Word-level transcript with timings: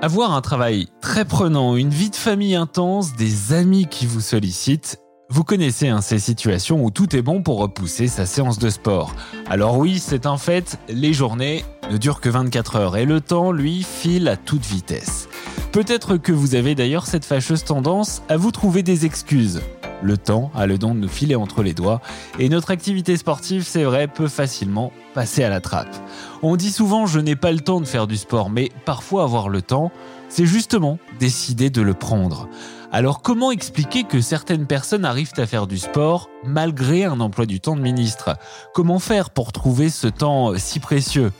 Avoir 0.00 0.32
un 0.32 0.40
travail 0.42 0.86
très 1.00 1.24
prenant, 1.24 1.74
une 1.74 1.90
vie 1.90 2.10
de 2.10 2.14
famille 2.14 2.54
intense, 2.54 3.16
des 3.16 3.52
amis 3.52 3.88
qui 3.90 4.06
vous 4.06 4.20
sollicitent, 4.20 5.00
vous 5.28 5.42
connaissez 5.42 5.88
hein, 5.88 6.00
ces 6.02 6.20
situations 6.20 6.84
où 6.84 6.92
tout 6.92 7.16
est 7.16 7.22
bon 7.22 7.42
pour 7.42 7.58
repousser 7.58 8.06
sa 8.06 8.24
séance 8.24 8.60
de 8.60 8.70
sport. 8.70 9.16
Alors 9.50 9.76
oui, 9.76 9.98
c'est 9.98 10.24
un 10.24 10.36
fait, 10.36 10.78
les 10.88 11.12
journées 11.12 11.64
ne 11.90 11.96
durent 11.96 12.20
que 12.20 12.28
24 12.28 12.76
heures 12.76 12.96
et 12.96 13.06
le 13.06 13.20
temps, 13.20 13.50
lui, 13.50 13.82
file 13.82 14.28
à 14.28 14.36
toute 14.36 14.64
vitesse. 14.64 15.28
Peut-être 15.72 16.16
que 16.16 16.30
vous 16.30 16.54
avez 16.54 16.76
d'ailleurs 16.76 17.06
cette 17.06 17.24
fâcheuse 17.24 17.64
tendance 17.64 18.22
à 18.28 18.36
vous 18.36 18.52
trouver 18.52 18.84
des 18.84 19.04
excuses. 19.04 19.60
Le 20.02 20.16
temps 20.16 20.50
a 20.54 20.66
le 20.66 20.78
don 20.78 20.94
de 20.94 21.00
nous 21.00 21.08
filer 21.08 21.34
entre 21.34 21.62
les 21.62 21.74
doigts 21.74 22.00
et 22.38 22.48
notre 22.48 22.70
activité 22.70 23.16
sportive, 23.16 23.64
c'est 23.64 23.84
vrai, 23.84 24.06
peut 24.06 24.28
facilement 24.28 24.92
passer 25.14 25.42
à 25.42 25.48
la 25.48 25.60
trappe. 25.60 25.94
On 26.42 26.56
dit 26.56 26.70
souvent 26.70 27.06
je 27.06 27.18
n'ai 27.18 27.36
pas 27.36 27.50
le 27.50 27.60
temps 27.60 27.80
de 27.80 27.86
faire 27.86 28.06
du 28.06 28.16
sport, 28.16 28.50
mais 28.50 28.70
parfois 28.84 29.24
avoir 29.24 29.48
le 29.48 29.62
temps, 29.62 29.90
c'est 30.28 30.46
justement 30.46 30.98
décider 31.18 31.70
de 31.70 31.82
le 31.82 31.94
prendre. 31.94 32.48
Alors 32.92 33.22
comment 33.22 33.50
expliquer 33.50 34.04
que 34.04 34.20
certaines 34.20 34.66
personnes 34.66 35.04
arrivent 35.04 35.32
à 35.36 35.46
faire 35.46 35.66
du 35.66 35.78
sport 35.78 36.30
malgré 36.44 37.04
un 37.04 37.20
emploi 37.20 37.44
du 37.44 37.60
temps 37.60 37.76
de 37.76 37.82
ministre? 37.82 38.36
Comment 38.74 38.98
faire 38.98 39.30
pour 39.30 39.52
trouver 39.52 39.90
ce 39.90 40.06
temps 40.06 40.56
si 40.56 40.80
précieux? 40.80 41.32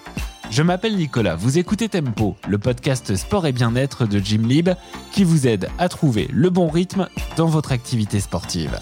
Je 0.51 0.63
m'appelle 0.63 0.97
Nicolas, 0.97 1.37
vous 1.37 1.59
écoutez 1.59 1.89
Tempo, 1.89 2.37
le 2.49 2.59
podcast 2.59 3.15
sport 3.17 3.47
et 3.47 3.53
bien-être 3.53 4.07
de 4.07 4.19
Jim 4.19 4.43
Lib 4.47 4.71
qui 5.13 5.25
vous 5.25 5.47
aide 5.47 5.69
à 5.79 5.89
trouver 5.89 6.29
le 6.33 6.51
bon 6.51 6.69
rythme 6.69 7.09
dans 7.37 7.47
votre 7.47 7.73
activité 7.73 8.21
sportive. 8.21 8.79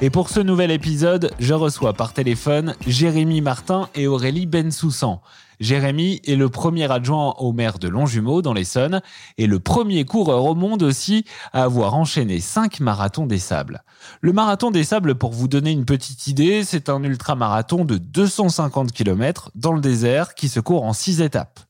Et 0.00 0.10
pour 0.10 0.30
ce 0.30 0.40
nouvel 0.40 0.70
épisode, 0.70 1.32
je 1.38 1.54
reçois 1.54 1.92
par 1.92 2.12
téléphone 2.12 2.74
Jérémy 2.86 3.40
Martin 3.40 3.88
et 3.94 4.06
Aurélie 4.06 4.46
Bensoussan. 4.46 5.20
Jérémy 5.60 6.20
est 6.26 6.36
le 6.36 6.48
premier 6.48 6.90
adjoint 6.90 7.34
au 7.38 7.52
maire 7.52 7.78
de 7.78 7.88
Longjumeau 7.88 8.42
dans 8.42 8.52
l'Essonne 8.52 9.00
et 9.38 9.46
le 9.46 9.60
premier 9.60 10.04
coureur 10.04 10.44
au 10.44 10.54
monde 10.54 10.82
aussi 10.82 11.24
à 11.52 11.64
avoir 11.64 11.94
enchaîné 11.94 12.40
5 12.40 12.80
marathons 12.80 13.26
des 13.26 13.38
sables. 13.38 13.84
Le 14.20 14.32
marathon 14.32 14.70
des 14.70 14.84
sables, 14.84 15.14
pour 15.14 15.32
vous 15.32 15.48
donner 15.48 15.70
une 15.70 15.84
petite 15.84 16.26
idée, 16.26 16.64
c'est 16.64 16.88
un 16.88 17.02
ultramarathon 17.02 17.84
de 17.84 17.98
250 17.98 18.92
km 18.92 19.50
dans 19.54 19.72
le 19.72 19.80
désert 19.80 20.34
qui 20.34 20.48
se 20.48 20.60
court 20.60 20.84
en 20.84 20.92
6 20.92 21.20
étapes. 21.20 21.60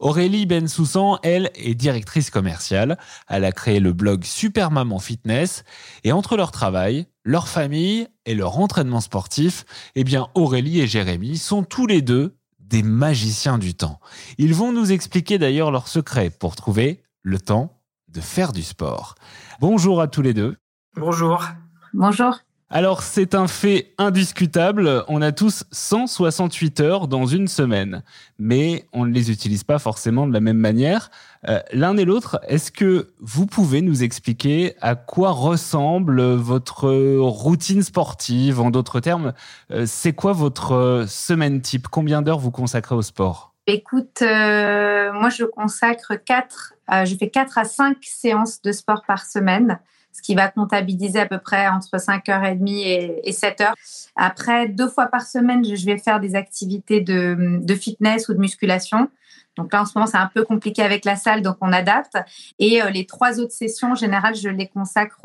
Aurélie 0.00 0.46
Bensoussan, 0.46 1.18
elle, 1.22 1.50
est 1.54 1.74
directrice 1.74 2.30
commerciale. 2.30 2.98
Elle 3.28 3.44
a 3.44 3.52
créé 3.52 3.80
le 3.80 3.92
blog 3.92 4.24
Super 4.24 4.70
Maman 4.70 4.98
Fitness. 4.98 5.64
Et 6.02 6.12
entre 6.12 6.36
leur 6.36 6.50
travail, 6.50 7.06
leur 7.24 7.48
famille 7.48 8.08
et 8.26 8.34
leur 8.34 8.58
entraînement 8.58 9.00
sportif, 9.00 9.64
eh 9.94 10.04
bien, 10.04 10.28
Aurélie 10.34 10.80
et 10.80 10.86
Jérémy 10.86 11.38
sont 11.38 11.62
tous 11.62 11.86
les 11.86 12.02
deux 12.02 12.36
des 12.68 12.82
magiciens 12.82 13.58
du 13.58 13.74
temps. 13.74 14.00
Ils 14.38 14.54
vont 14.54 14.72
nous 14.72 14.92
expliquer 14.92 15.38
d'ailleurs 15.38 15.70
leur 15.70 15.88
secret 15.88 16.30
pour 16.30 16.56
trouver 16.56 17.02
le 17.22 17.38
temps 17.38 17.80
de 18.08 18.20
faire 18.20 18.52
du 18.52 18.62
sport. 18.62 19.14
Bonjour 19.60 20.00
à 20.00 20.08
tous 20.08 20.22
les 20.22 20.34
deux. 20.34 20.56
Bonjour. 20.96 21.44
Bonjour. 21.92 22.38
Alors 22.70 23.02
c'est 23.02 23.34
un 23.34 23.46
fait 23.46 23.92
indiscutable, 23.98 25.04
on 25.08 25.20
a 25.20 25.32
tous 25.32 25.64
168 25.70 26.80
heures 26.80 27.08
dans 27.08 27.26
une 27.26 27.46
semaine, 27.46 28.02
mais 28.38 28.86
on 28.92 29.04
ne 29.04 29.12
les 29.12 29.30
utilise 29.30 29.64
pas 29.64 29.78
forcément 29.78 30.26
de 30.26 30.32
la 30.32 30.40
même 30.40 30.56
manière. 30.56 31.10
Euh, 31.46 31.60
l'un 31.72 31.96
et 31.98 32.06
l'autre, 32.06 32.40
est-ce 32.48 32.72
que 32.72 33.12
vous 33.20 33.44
pouvez 33.44 33.82
nous 33.82 34.02
expliquer 34.02 34.74
à 34.80 34.94
quoi 34.94 35.30
ressemble 35.30 36.22
votre 36.22 36.90
routine 37.18 37.82
sportive? 37.82 38.60
En 38.60 38.70
d'autres 38.70 39.00
termes, 39.00 39.34
euh, 39.70 39.84
c'est 39.86 40.14
quoi 40.14 40.32
votre 40.32 41.04
semaine 41.06 41.60
type? 41.60 41.88
Combien 41.88 42.22
d'heures 42.22 42.38
vous 42.38 42.50
consacrez 42.50 42.94
au 42.94 43.02
sport? 43.02 43.52
Écoute, 43.66 44.22
euh, 44.22 45.12
moi 45.12 45.28
je 45.28 45.44
consacre 45.44 46.14
4, 46.16 46.74
je 47.04 47.14
fais 47.14 47.28
4 47.28 47.58
à 47.58 47.64
5 47.64 47.98
séances 48.00 48.62
de 48.62 48.72
sport 48.72 49.02
par 49.06 49.24
semaine 49.26 49.78
ce 50.14 50.22
qui 50.22 50.34
va 50.34 50.48
comptabiliser 50.48 51.18
à 51.20 51.26
peu 51.26 51.38
près 51.38 51.68
entre 51.68 51.96
5h30 51.96 53.20
et, 53.24 53.30
7h. 53.32 53.72
Après, 54.14 54.68
deux 54.68 54.88
fois 54.88 55.06
par 55.06 55.22
semaine, 55.22 55.64
je 55.64 55.84
vais 55.84 55.98
faire 55.98 56.20
des 56.20 56.36
activités 56.36 57.00
de, 57.00 57.74
fitness 57.74 58.28
ou 58.28 58.34
de 58.34 58.38
musculation. 58.38 59.10
Donc 59.56 59.72
là, 59.72 59.82
en 59.82 59.84
ce 59.84 59.92
moment, 59.96 60.06
c'est 60.06 60.16
un 60.16 60.30
peu 60.32 60.44
compliqué 60.44 60.82
avec 60.82 61.04
la 61.04 61.16
salle, 61.16 61.42
donc 61.42 61.56
on 61.60 61.72
adapte. 61.72 62.16
Et 62.58 62.82
euh, 62.82 62.90
les 62.90 63.06
trois 63.06 63.40
autres 63.40 63.52
sessions, 63.52 63.92
en 63.92 63.94
général, 63.94 64.34
je 64.34 64.48
les 64.48 64.68
consacre 64.68 65.18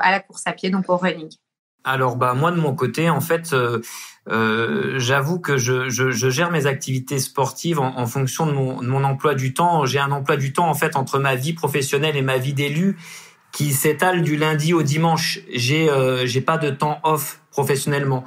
à 0.00 0.10
la 0.10 0.20
course 0.20 0.42
à 0.46 0.52
pied, 0.52 0.70
donc 0.70 0.88
au 0.88 0.96
running. 0.96 1.30
Alors 1.84 2.16
bah 2.16 2.34
moi 2.34 2.50
de 2.50 2.56
mon 2.56 2.74
côté 2.74 3.08
en 3.10 3.20
fait 3.20 3.52
euh, 3.52 3.80
euh, 4.28 4.98
j'avoue 4.98 5.38
que 5.38 5.56
je, 5.56 5.88
gère 6.10 6.50
mes 6.50 6.66
activités 6.66 7.20
sportives 7.20 7.78
en, 7.78 8.06
fonction 8.06 8.44
de 8.44 8.50
mon, 8.50 8.82
de 8.82 8.88
mon, 8.88 9.04
emploi 9.04 9.36
du 9.36 9.54
temps. 9.54 9.86
J'ai 9.86 10.00
un 10.00 10.10
emploi 10.10 10.36
du 10.36 10.52
temps 10.52 10.68
en 10.68 10.74
fait 10.74 10.96
entre 10.96 11.20
ma 11.20 11.36
vie 11.36 11.52
professionnelle 11.52 12.16
et 12.16 12.22
ma 12.22 12.38
vie 12.38 12.54
d'élu 12.54 12.96
qui 13.56 13.72
s'étale 13.72 14.20
du 14.20 14.36
lundi 14.36 14.74
au 14.74 14.82
dimanche. 14.82 15.40
J'ai 15.50 15.88
euh, 15.88 16.26
j'ai 16.26 16.42
pas 16.42 16.58
de 16.58 16.68
temps 16.68 17.00
off 17.04 17.40
professionnellement. 17.50 18.22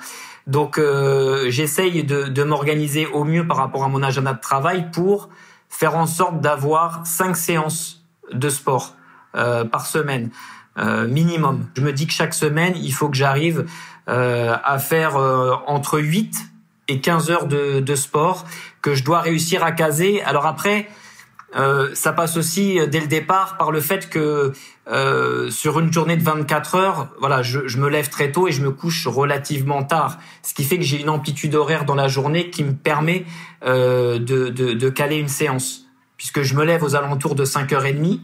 Donc 0.48 0.80
euh, 0.80 1.52
j'essaye 1.52 2.04
de, 2.04 2.24
de 2.24 2.44
m'organiser 2.44 3.06
au 3.06 3.26
mieux 3.26 3.46
par 3.46 3.58
rapport 3.58 3.84
à 3.84 3.90
mon 3.90 4.02
agenda 4.02 4.34
de 4.34 4.40
travail 4.40 4.90
pour 4.90 5.30
faire 5.70 5.96
en 5.96 6.08
sorte 6.08 6.42
d'avoir 6.42 7.06
cinq 7.06 7.38
séances 7.38 8.04
de 8.34 8.50
sport 8.50 8.96
euh, 9.36 9.66
par 9.66 9.86
semaine 9.86 10.32
euh, 10.80 11.08
minimum. 11.08 11.68
Je 11.78 11.84
me 11.84 11.94
dis 11.94 12.08
que 12.08 12.14
chaque 12.14 12.34
semaine, 12.34 12.74
il 12.76 12.92
faut 12.92 13.08
que 13.08 13.18
j'arrive 13.18 13.68
euh, 14.08 14.58
à 14.64 14.80
faire 14.80 15.16
euh, 15.18 15.54
entre 15.68 16.00
8 16.00 16.38
et 16.88 17.02
15 17.02 17.30
heures 17.30 17.46
de, 17.46 17.82
de 17.82 17.96
sport 17.96 18.46
que 18.82 18.96
je 18.96 19.04
dois 19.04 19.20
réussir 19.20 19.64
à 19.64 19.74
caser. 19.74 20.24
Alors 20.24 20.48
après, 20.48 20.88
euh, 21.56 21.90
ça 21.94 22.14
passe 22.14 22.38
aussi 22.38 22.80
euh, 22.80 22.86
dès 22.86 23.00
le 23.00 23.08
départ 23.08 23.58
par 23.58 23.72
le 23.72 23.82
fait 23.82 24.10
que 24.10 24.54
euh, 24.88 25.50
sur 25.50 25.80
une 25.80 25.92
journée 25.92 26.16
de 26.16 26.24
24 26.24 26.76
heures, 26.76 27.08
voilà, 27.20 27.42
je, 27.42 27.68
je, 27.68 27.78
me 27.80 27.90
lève 27.90 28.10
très 28.10 28.32
tôt 28.32 28.48
et 28.48 28.52
je 28.52 28.62
me 28.62 28.72
couche 28.72 29.08
relativement 29.08 29.84
tard, 29.84 30.20
ce 30.44 30.54
qui 30.54 30.64
fait 30.64 30.78
que 30.78 30.84
j'ai 30.84 31.02
une 31.02 31.10
amplitude 31.10 31.56
horaire 31.56 31.86
dans 31.86 31.96
la 31.96 32.08
journée 32.08 32.50
qui 32.50 32.64
me 32.64 32.74
permet 32.74 33.26
euh, 33.66 34.20
de, 34.20 34.50
de, 34.50 34.74
de, 34.74 34.90
caler 34.90 35.18
une 35.18 35.28
séance, 35.28 35.86
puisque 36.18 36.42
je 36.44 36.56
me 36.56 36.64
lève 36.64 36.84
aux 36.84 36.96
alentours 36.96 37.36
de 37.36 37.46
5h30. 37.46 38.20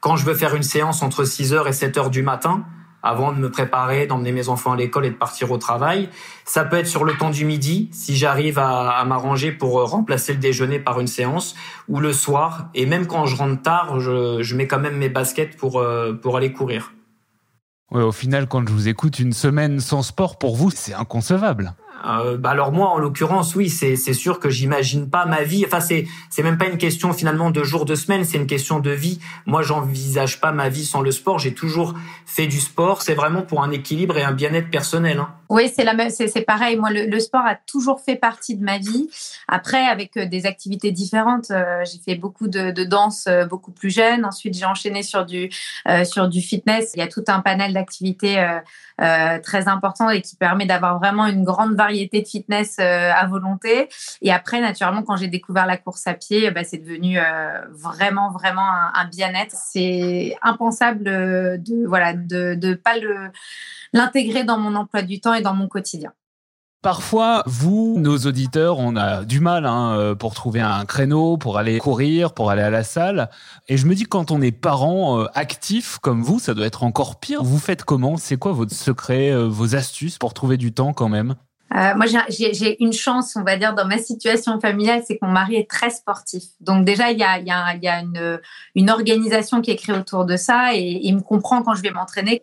Quand 0.00 0.16
je 0.16 0.24
veux 0.24 0.34
faire 0.34 0.54
une 0.54 0.62
séance 0.62 1.02
entre 1.02 1.24
6h 1.24 1.66
et 1.66 1.72
7h 1.72 2.10
du 2.10 2.22
matin, 2.22 2.64
avant 3.02 3.32
de 3.32 3.38
me 3.38 3.50
préparer, 3.50 4.06
d'emmener 4.06 4.32
mes 4.32 4.48
enfants 4.48 4.72
à 4.72 4.76
l'école 4.76 5.06
et 5.06 5.10
de 5.10 5.14
partir 5.14 5.50
au 5.50 5.58
travail. 5.58 6.08
Ça 6.44 6.64
peut 6.64 6.76
être 6.76 6.86
sur 6.86 7.04
le 7.04 7.14
temps 7.14 7.30
du 7.30 7.44
midi, 7.44 7.88
si 7.92 8.16
j'arrive 8.16 8.58
à, 8.58 9.04
m'arranger 9.06 9.52
pour 9.52 9.78
euh, 9.78 9.84
remplacer 9.84 10.32
le 10.32 10.38
déjeuner 10.38 10.78
par 10.78 11.00
une 11.00 11.06
séance, 11.06 11.54
ou 11.88 12.00
le 12.00 12.12
soir. 12.12 12.68
Et 12.74 12.86
même 12.86 13.06
quand 13.06 13.26
je 13.26 13.36
rentre 13.36 13.62
tard, 13.62 14.00
je, 14.00 14.54
mets 14.54 14.66
quand 14.66 14.80
même 14.80 14.96
mes 14.96 15.08
baskets 15.08 15.56
pour, 15.56 15.78
euh, 15.78 16.12
pour 16.12 16.36
aller 16.36 16.52
courir. 16.52 16.92
Ouais, 17.90 18.02
au 18.02 18.12
final, 18.12 18.46
quand 18.46 18.66
je 18.68 18.72
vous 18.72 18.88
écoute, 18.88 19.18
une 19.18 19.32
semaine 19.32 19.80
sans 19.80 20.02
sport, 20.02 20.38
pour 20.38 20.56
vous, 20.56 20.70
c'est 20.70 20.94
inconcevable. 20.94 21.74
Euh, 22.06 22.36
bah 22.36 22.50
alors 22.50 22.72
moi, 22.72 22.88
en 22.88 22.98
l'occurrence, 22.98 23.54
oui, 23.54 23.68
c'est 23.68 23.96
sûr 24.12 24.38
que 24.38 24.50
j'imagine 24.50 25.08
pas 25.08 25.26
ma 25.26 25.42
vie. 25.42 25.64
Enfin, 25.66 25.80
c'est 25.80 26.06
c'est 26.28 26.42
même 26.42 26.58
pas 26.58 26.66
une 26.66 26.78
question 26.78 27.12
finalement 27.12 27.50
de 27.50 27.62
jours 27.62 27.84
de 27.84 27.94
semaine, 27.94 28.24
c'est 28.24 28.38
une 28.38 28.46
question 28.46 28.80
de 28.80 28.90
vie. 28.90 29.20
Moi, 29.46 29.62
j'envisage 29.62 30.40
pas 30.40 30.52
ma 30.52 30.68
vie 30.68 30.84
sans 30.84 31.00
le 31.00 31.10
sport. 31.10 31.38
J'ai 31.38 31.54
toujours 31.54 31.94
fait 32.26 32.46
du 32.46 32.60
sport. 32.60 33.02
C'est 33.02 33.14
vraiment 33.14 33.42
pour 33.42 33.62
un 33.62 33.70
équilibre 33.70 34.16
et 34.16 34.22
un 34.22 34.32
bien-être 34.32 34.70
personnel. 34.70 35.18
Hein. 35.18 35.28
Oui, 35.50 35.70
c'est 35.74 35.84
la 35.84 35.92
même, 35.92 36.08
c'est 36.10 36.40
pareil. 36.42 36.76
Moi, 36.76 36.90
le, 36.90 37.20
sport 37.20 37.44
a 37.44 37.54
toujours 37.54 38.00
fait 38.00 38.16
partie 38.16 38.56
de 38.56 38.64
ma 38.64 38.78
vie. 38.78 39.10
Après, 39.48 39.86
avec 39.86 40.16
euh, 40.16 40.24
des 40.24 40.46
activités 40.46 40.92
différentes, 40.92 41.50
euh, 41.50 41.84
j'ai 41.84 41.98
fait 41.98 42.14
beaucoup 42.14 42.48
de, 42.48 42.70
de 42.70 42.84
danse 42.84 43.28
beaucoup 43.48 43.72
plus 43.72 43.90
jeune. 43.90 44.24
Ensuite, 44.24 44.56
j'ai 44.56 44.64
enchaîné 44.64 45.02
sur 45.02 45.26
du 45.26 45.50
sur 46.04 46.28
du 46.28 46.40
fitness. 46.40 46.92
Il 46.94 47.00
y 47.00 47.02
a 47.02 47.08
tout 47.08 47.24
un 47.28 47.40
panel 47.40 47.74
d'activités 47.74 48.42
très 49.42 49.68
important 49.68 50.10
et 50.10 50.22
qui 50.22 50.36
permet 50.36 50.66
d'avoir 50.66 50.98
vraiment 50.98 51.26
une 51.26 51.44
grande 51.44 51.74
variété 51.74 52.22
de 52.22 52.28
fitness 52.28 52.76
euh, 52.78 53.10
à 53.12 53.26
volonté. 53.26 53.88
Et 54.22 54.32
après, 54.32 54.60
naturellement, 54.60 55.02
quand 55.02 55.16
j'ai 55.16 55.28
découvert 55.28 55.66
la 55.66 55.76
course 55.76 56.06
à 56.06 56.14
pied, 56.14 56.50
bah, 56.50 56.64
c'est 56.64 56.78
devenu 56.78 57.18
euh, 57.18 57.22
vraiment, 57.70 58.30
vraiment 58.30 58.68
un, 58.94 59.04
bien-être. 59.06 59.54
C'est 59.54 60.36
impensable 60.42 61.04
de 61.04 61.86
voilà 61.86 62.12
de 62.14 62.58
ne 62.60 62.74
pas 62.74 62.94
l'intégrer 63.92 64.44
dans 64.44 64.58
mon 64.58 64.74
emploi 64.74 65.02
du 65.02 65.20
temps 65.20 65.34
et 65.40 65.42
dans 65.42 65.54
mon 65.54 65.68
quotidien. 65.68 66.12
Parfois, 66.82 67.42
vous, 67.44 67.96
nos 67.98 68.16
auditeurs, 68.16 68.78
on 68.78 68.96
a 68.96 69.24
du 69.24 69.40
mal 69.40 69.66
hein, 69.66 69.92
euh, 69.98 70.14
pour 70.14 70.34
trouver 70.34 70.60
un 70.60 70.86
créneau, 70.86 71.36
pour 71.36 71.58
aller 71.58 71.78
courir, 71.78 72.32
pour 72.32 72.50
aller 72.50 72.62
à 72.62 72.70
la 72.70 72.84
salle. 72.84 73.28
Et 73.68 73.76
je 73.76 73.86
me 73.86 73.94
dis, 73.94 74.04
quand 74.04 74.30
on 74.30 74.40
est 74.40 74.50
parent 74.50 75.24
actif 75.34 75.98
comme 75.98 76.22
vous, 76.22 76.38
ça 76.38 76.54
doit 76.54 76.64
être 76.64 76.82
encore 76.82 77.20
pire. 77.20 77.42
Vous 77.42 77.58
faites 77.58 77.84
comment? 77.84 78.16
C'est 78.16 78.38
quoi 78.38 78.52
votre 78.52 78.74
secret, 78.74 79.34
vos 79.44 79.76
astuces 79.76 80.16
pour 80.16 80.32
trouver 80.32 80.56
du 80.56 80.72
temps 80.72 80.94
quand 80.94 81.10
même? 81.10 81.34
Euh, 81.76 81.94
moi, 81.94 82.06
j'ai 82.28 82.82
une 82.82 82.92
chance, 82.92 83.36
on 83.36 83.44
va 83.44 83.56
dire, 83.56 83.74
dans 83.74 83.86
ma 83.86 83.98
situation 83.98 84.58
familiale, 84.58 85.02
c'est 85.06 85.18
que 85.18 85.24
mon 85.24 85.30
mari 85.30 85.54
est 85.54 85.70
très 85.70 85.90
sportif. 85.90 86.42
Donc 86.60 86.84
déjà, 86.84 87.12
il 87.12 87.18
y 87.18 87.22
a, 87.22 87.38
y 87.38 87.50
a, 87.50 87.76
y 87.76 87.86
a 87.86 88.00
une, 88.00 88.40
une, 88.74 88.90
organisation 88.90 89.60
qui 89.60 89.70
est 89.70 89.76
créée 89.76 89.96
autour 89.96 90.24
de 90.24 90.36
ça 90.36 90.74
et, 90.74 91.00
il 91.02 91.14
me 91.14 91.20
comprend 91.20 91.62
quand 91.62 91.74
je 91.74 91.82
vais 91.82 91.92
m'entraîner. 91.92 92.42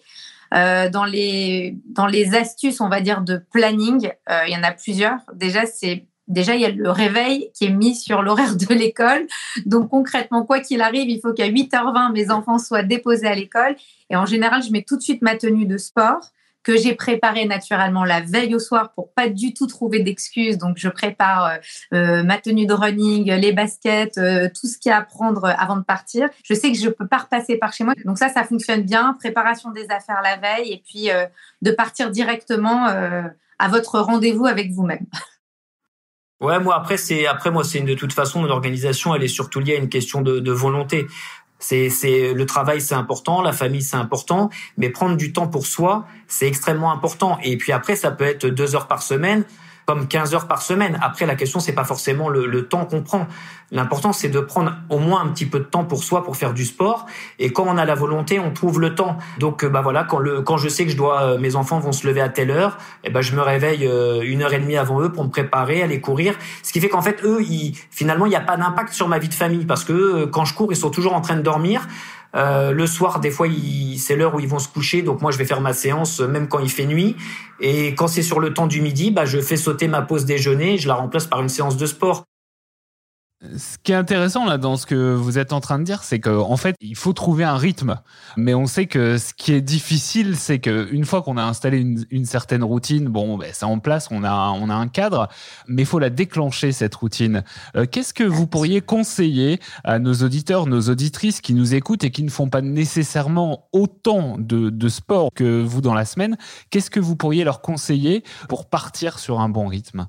Euh, 0.53 0.89
dans 0.89 1.05
les 1.05 1.75
dans 1.85 2.07
les 2.07 2.35
astuces, 2.35 2.81
on 2.81 2.89
va 2.89 3.01
dire 3.01 3.21
de 3.21 3.37
planning, 3.51 4.11
euh, 4.29 4.41
il 4.47 4.53
y 4.53 4.57
en 4.57 4.63
a 4.63 4.71
plusieurs. 4.71 5.19
Déjà, 5.33 5.65
c'est 5.65 6.05
déjà, 6.27 6.55
il 6.55 6.61
y 6.61 6.65
a 6.65 6.69
le 6.69 6.91
réveil 6.91 7.49
qui 7.53 7.65
est 7.65 7.71
mis 7.71 7.95
sur 7.95 8.21
l'horaire 8.21 8.55
de 8.55 8.73
l'école. 8.73 9.27
Donc, 9.65 9.89
concrètement, 9.89 10.45
quoi 10.45 10.59
qu'il 10.59 10.81
arrive, 10.81 11.09
il 11.09 11.19
faut 11.19 11.33
qu'à 11.33 11.47
8h20, 11.47 12.11
mes 12.11 12.31
enfants 12.31 12.57
soient 12.57 12.83
déposés 12.83 13.27
à 13.27 13.35
l'école. 13.35 13.75
Et 14.09 14.15
en 14.15 14.25
général, 14.25 14.61
je 14.61 14.71
mets 14.71 14.83
tout 14.83 14.97
de 14.97 15.01
suite 15.01 15.21
ma 15.21 15.35
tenue 15.35 15.65
de 15.65 15.77
sport 15.77 16.21
que 16.67 16.75
j'ai 16.75 16.95
préparée 16.95 17.45
naturellement 17.45 18.03
la 18.03 18.19
veille 18.19 18.53
au 18.53 18.59
soir 18.59 18.91
pour 18.93 19.13
pas 19.13 19.29
du 19.29 19.53
tout 19.53 19.67
trouver 19.67 20.01
d'excuses. 20.01 20.57
Donc, 20.57 20.75
je 20.77 20.89
prépare 20.89 21.45
euh, 21.45 21.57
euh, 21.93 22.23
ma 22.23 22.37
tenue 22.39 22.65
de 22.65 22.73
running, 22.73 23.31
les 23.31 23.53
baskets, 23.53 24.17
euh, 24.17 24.49
tout 24.49 24.67
ce 24.67 24.77
qu'il 24.77 24.89
y 24.89 24.93
a 24.93 24.97
à 24.97 25.01
prendre 25.01 25.45
avant 25.45 25.77
de 25.77 25.83
partir. 25.83 26.27
Je 26.43 26.53
sais 26.53 26.69
que 26.69 26.77
je 26.77 26.89
peux 26.89 27.07
pas 27.07 27.19
repasser 27.19 27.55
par 27.55 27.71
chez 27.71 27.85
moi. 27.85 27.93
Donc 28.03 28.17
ça, 28.17 28.27
ça 28.27 28.43
fonctionne 28.43 28.81
bien. 28.81 29.15
Préparation 29.17 29.71
des 29.71 29.85
affaires 29.89 30.19
la 30.21 30.35
veille 30.35 30.73
et 30.73 30.83
puis 30.85 31.09
de 31.61 31.71
partir 31.71 32.11
directement 32.11 32.85
à 32.85 33.67
votre 33.69 33.99
rendez-vous 33.99 34.45
avec 34.45 34.71
vous-même. 34.71 35.05
Ouais, 36.41 36.59
moi 36.59 36.75
après 36.75 36.97
c'est 36.97 37.25
après 37.25 37.49
moi 37.49 37.63
c'est 37.63 37.81
de 37.81 37.93
toute 37.93 38.13
façon 38.13 38.41
mon 38.41 38.49
organisation 38.49 39.15
elle 39.15 39.23
est 39.23 39.27
surtout 39.27 39.59
liée 39.59 39.75
à 39.75 39.79
une 39.79 39.89
question 39.89 40.21
de 40.21 40.51
volonté. 40.51 41.07
C'est 41.59 41.89
c'est 41.89 42.33
le 42.33 42.45
travail 42.45 42.81
c'est 42.81 42.95
important, 42.95 43.41
la 43.41 43.53
famille 43.53 43.81
c'est 43.81 43.97
important, 43.97 44.49
mais 44.77 44.89
prendre 44.89 45.17
du 45.17 45.33
temps 45.33 45.47
pour 45.47 45.65
soi 45.65 46.05
c'est 46.27 46.47
extrêmement 46.47 46.91
important. 46.91 47.39
Et 47.43 47.57
puis 47.57 47.71
après 47.71 47.95
ça 47.95 48.11
peut 48.11 48.25
être 48.25 48.45
deux 48.47 48.75
heures 48.75 48.87
par 48.87 49.01
semaine 49.01 49.43
comme 49.87 50.05
15 50.05 50.35
heures 50.35 50.47
par 50.47 50.61
semaine. 50.61 50.99
Après, 51.01 51.25
la 51.25 51.35
question, 51.35 51.61
c'est 51.61 51.71
pas 51.71 51.85
forcément 51.85 52.27
le, 52.27 52.45
le 52.45 52.67
temps 52.67 52.85
qu'on 52.85 53.01
prend. 53.01 53.25
L'important, 53.71 54.11
c'est 54.11 54.27
de 54.27 54.41
prendre 54.41 54.73
au 54.89 54.99
moins 54.99 55.21
un 55.21 55.27
petit 55.27 55.45
peu 55.45 55.59
de 55.59 55.63
temps 55.63 55.85
pour 55.85 56.03
soi, 56.03 56.25
pour 56.25 56.35
faire 56.35 56.53
du 56.53 56.65
sport. 56.65 57.05
Et 57.39 57.53
quand 57.53 57.65
on 57.65 57.77
a 57.77 57.85
la 57.85 57.95
volonté, 57.95 58.37
on 58.37 58.51
trouve 58.51 58.81
le 58.81 58.95
temps. 58.95 59.17
Donc, 59.39 59.63
euh, 59.63 59.69
bah 59.69 59.79
voilà, 59.81 60.03
quand 60.03 60.19
le, 60.19 60.41
quand 60.41 60.57
je 60.57 60.67
sais 60.67 60.83
que 60.83 60.91
je 60.91 60.97
dois, 60.97 61.21
euh, 61.21 61.37
mes 61.37 61.55
enfants 61.55 61.79
vont 61.79 61.93
se 61.93 62.05
lever 62.05 62.19
à 62.19 62.27
telle 62.27 62.51
heure, 62.51 62.77
et 63.03 63.07
eh 63.07 63.09
ben, 63.11 63.21
je 63.21 63.33
me 63.33 63.41
réveille 63.41 63.87
euh, 63.87 64.23
une 64.23 64.41
heure 64.41 64.53
et 64.53 64.59
demie 64.59 64.75
avant 64.75 65.01
eux 65.01 65.11
pour 65.11 65.23
me 65.23 65.29
préparer, 65.29 65.81
aller 65.81 66.01
courir. 66.01 66.35
Ce 66.63 66.73
qui 66.73 66.81
fait 66.81 66.89
qu'en 66.89 67.01
fait, 67.01 67.23
eux, 67.23 67.41
ils, 67.41 67.73
finalement, 67.89 68.25
il 68.25 68.29
n'y 68.29 68.35
a 68.35 68.41
pas 68.41 68.57
d'impact 68.57 68.91
sur 68.91 69.07
ma 69.07 69.19
vie 69.19 69.29
de 69.29 69.33
famille 69.33 69.65
parce 69.65 69.85
que 69.85 70.25
quand 70.25 70.43
je 70.43 70.53
cours, 70.53 70.71
ils 70.73 70.77
sont 70.77 70.91
toujours 70.91 71.13
en 71.13 71.21
train 71.21 71.35
de 71.35 71.41
dormir. 71.41 71.87
Euh, 72.35 72.71
le 72.71 72.87
soir, 72.87 73.19
des 73.19 73.31
fois, 73.31 73.47
c'est 73.97 74.15
l'heure 74.15 74.35
où 74.35 74.39
ils 74.39 74.47
vont 74.47 74.59
se 74.59 74.67
coucher, 74.67 75.01
donc 75.01 75.21
moi 75.21 75.31
je 75.31 75.37
vais 75.37 75.45
faire 75.45 75.61
ma 75.61 75.73
séance 75.73 76.19
euh, 76.19 76.27
même 76.27 76.47
quand 76.47 76.59
il 76.59 76.69
fait 76.69 76.85
nuit. 76.85 77.15
Et 77.59 77.95
quand 77.95 78.07
c'est 78.07 78.21
sur 78.21 78.39
le 78.39 78.53
temps 78.53 78.67
du 78.67 78.81
midi, 78.81 79.11
bah, 79.11 79.25
je 79.25 79.39
fais 79.39 79.57
sauter 79.57 79.87
ma 79.87 80.01
pause 80.01 80.25
déjeuner, 80.25 80.77
je 80.77 80.87
la 80.87 80.95
remplace 80.95 81.25
par 81.25 81.41
une 81.41 81.49
séance 81.49 81.77
de 81.77 81.85
sport. 81.85 82.25
Ce 83.55 83.77
qui 83.77 83.91
est 83.91 83.95
intéressant 83.95 84.45
là 84.45 84.57
dans 84.57 84.77
ce 84.77 84.87
que 84.87 85.13
vous 85.13 85.37
êtes 85.37 85.53
en 85.53 85.61
train 85.61 85.77
de 85.77 85.83
dire, 85.83 86.01
c'est 86.03 86.19
qu'en 86.19 86.57
fait, 86.57 86.75
il 86.81 86.95
faut 86.95 87.13
trouver 87.13 87.43
un 87.43 87.55
rythme. 87.55 88.01
Mais 88.35 88.55
on 88.55 88.65
sait 88.65 88.87
que 88.87 89.19
ce 89.19 89.31
qui 89.35 89.53
est 89.53 89.61
difficile, 89.61 90.35
c'est 90.35 90.57
qu'une 90.57 91.05
fois 91.05 91.21
qu'on 91.21 91.37
a 91.37 91.43
installé 91.43 91.85
une, 92.09 92.25
certaine 92.25 92.63
routine, 92.63 93.07
bon, 93.07 93.37
ben, 93.37 93.51
c'est 93.53 93.65
en 93.65 93.77
place, 93.77 94.07
on 94.09 94.23
a, 94.23 94.49
on 94.49 94.71
a 94.71 94.73
un 94.73 94.87
cadre, 94.87 95.27
mais 95.67 95.83
il 95.83 95.85
faut 95.85 95.99
la 95.99 96.09
déclencher 96.09 96.71
cette 96.71 96.95
routine. 96.95 97.43
Euh, 97.75 97.85
qu'est-ce 97.85 98.11
que 98.11 98.23
vous 98.23 98.47
pourriez 98.47 98.81
conseiller 98.81 99.59
à 99.83 99.99
nos 99.99 100.15
auditeurs, 100.15 100.65
nos 100.65 100.89
auditrices 100.89 101.39
qui 101.39 101.53
nous 101.53 101.75
écoutent 101.75 102.03
et 102.03 102.09
qui 102.09 102.23
ne 102.23 102.31
font 102.31 102.49
pas 102.49 102.61
nécessairement 102.61 103.69
autant 103.71 104.37
de, 104.39 104.71
de 104.71 104.89
sport 104.89 105.29
que 105.35 105.61
vous 105.61 105.81
dans 105.81 105.93
la 105.93 106.05
semaine 106.05 106.37
Qu'est-ce 106.71 106.89
que 106.89 106.99
vous 106.99 107.15
pourriez 107.15 107.43
leur 107.43 107.61
conseiller 107.61 108.23
pour 108.49 108.67
partir 108.67 109.19
sur 109.19 109.41
un 109.41 109.49
bon 109.49 109.67
rythme? 109.67 110.07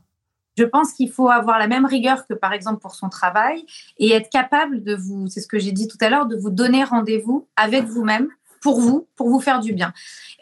Je 0.58 0.64
pense 0.64 0.92
qu'il 0.92 1.08
faut 1.08 1.28
avoir 1.28 1.60
la 1.60 1.68
même 1.68 1.86
rigueur 1.86 2.26
que 2.26 2.34
par 2.34 2.52
exemple 2.52 2.80
pour 2.80 2.96
son 2.96 3.08
travail 3.08 3.64
et 3.98 4.10
être 4.10 4.28
capable 4.28 4.82
de 4.82 4.96
vous, 4.96 5.28
c'est 5.28 5.40
ce 5.40 5.46
que 5.46 5.60
j'ai 5.60 5.70
dit 5.70 5.86
tout 5.86 5.98
à 6.00 6.08
l'heure, 6.10 6.26
de 6.26 6.36
vous 6.36 6.50
donner 6.50 6.82
rendez-vous 6.82 7.46
avec 7.54 7.84
vous-même 7.84 8.26
pour 8.60 8.80
vous, 8.80 9.06
pour 9.14 9.28
vous 9.28 9.38
faire 9.38 9.60
du 9.60 9.72
bien. 9.72 9.92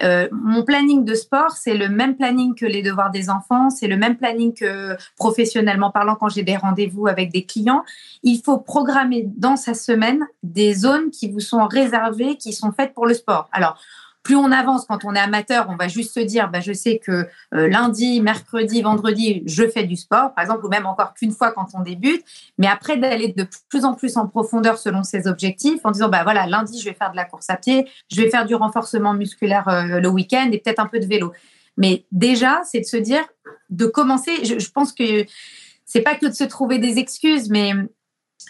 Euh, 0.02 0.26
mon 0.32 0.64
planning 0.64 1.04
de 1.04 1.14
sport, 1.14 1.50
c'est 1.50 1.76
le 1.76 1.90
même 1.90 2.16
planning 2.16 2.54
que 2.54 2.64
les 2.64 2.80
devoirs 2.80 3.10
des 3.10 3.28
enfants, 3.28 3.68
c'est 3.68 3.88
le 3.88 3.98
même 3.98 4.16
planning 4.16 4.54
que 4.54 4.96
professionnellement 5.18 5.90
parlant 5.90 6.14
quand 6.14 6.30
j'ai 6.30 6.42
des 6.42 6.56
rendez-vous 6.56 7.08
avec 7.08 7.30
des 7.30 7.44
clients. 7.44 7.84
Il 8.22 8.40
faut 8.42 8.56
programmer 8.56 9.28
dans 9.36 9.56
sa 9.56 9.74
semaine 9.74 10.26
des 10.42 10.72
zones 10.72 11.10
qui 11.10 11.30
vous 11.30 11.40
sont 11.40 11.66
réservées, 11.66 12.38
qui 12.38 12.54
sont 12.54 12.72
faites 12.72 12.94
pour 12.94 13.06
le 13.06 13.12
sport. 13.12 13.50
Alors, 13.52 13.78
plus 14.26 14.34
on 14.34 14.50
avance, 14.50 14.86
quand 14.86 15.04
on 15.04 15.14
est 15.14 15.20
amateur, 15.20 15.68
on 15.68 15.76
va 15.76 15.86
juste 15.86 16.12
se 16.12 16.18
dire, 16.18 16.50
bah, 16.50 16.58
je 16.58 16.72
sais 16.72 16.98
que 16.98 17.28
euh, 17.54 17.68
lundi, 17.68 18.20
mercredi, 18.20 18.82
vendredi, 18.82 19.44
je 19.46 19.68
fais 19.68 19.84
du 19.84 19.94
sport, 19.94 20.34
par 20.34 20.42
exemple, 20.42 20.66
ou 20.66 20.68
même 20.68 20.84
encore 20.84 21.14
qu'une 21.14 21.30
fois 21.30 21.52
quand 21.52 21.68
on 21.74 21.80
débute. 21.80 22.24
Mais 22.58 22.66
après, 22.66 22.96
d'aller 22.96 23.28
de 23.28 23.46
plus 23.68 23.84
en 23.84 23.94
plus 23.94 24.16
en 24.16 24.26
profondeur 24.26 24.78
selon 24.78 25.04
ses 25.04 25.28
objectifs, 25.28 25.78
en 25.84 25.92
disant, 25.92 26.08
bah 26.08 26.24
voilà, 26.24 26.48
lundi, 26.48 26.80
je 26.80 26.86
vais 26.86 26.94
faire 26.94 27.12
de 27.12 27.16
la 27.16 27.24
course 27.24 27.48
à 27.50 27.56
pied, 27.56 27.88
je 28.10 28.20
vais 28.20 28.28
faire 28.28 28.46
du 28.46 28.56
renforcement 28.56 29.14
musculaire 29.14 29.68
euh, 29.68 30.00
le 30.00 30.08
week-end 30.08 30.48
et 30.50 30.58
peut-être 30.58 30.80
un 30.80 30.86
peu 30.86 30.98
de 30.98 31.06
vélo. 31.06 31.32
Mais 31.76 32.04
déjà, 32.10 32.62
c'est 32.64 32.80
de 32.80 32.86
se 32.86 32.96
dire, 32.96 33.22
de 33.70 33.86
commencer. 33.86 34.44
Je, 34.44 34.70
pense 34.70 34.92
que 34.92 35.24
c'est 35.84 36.00
pas 36.00 36.16
que 36.16 36.26
de 36.26 36.34
se 36.34 36.42
trouver 36.42 36.80
des 36.80 36.98
excuses, 36.98 37.48
mais 37.48 37.74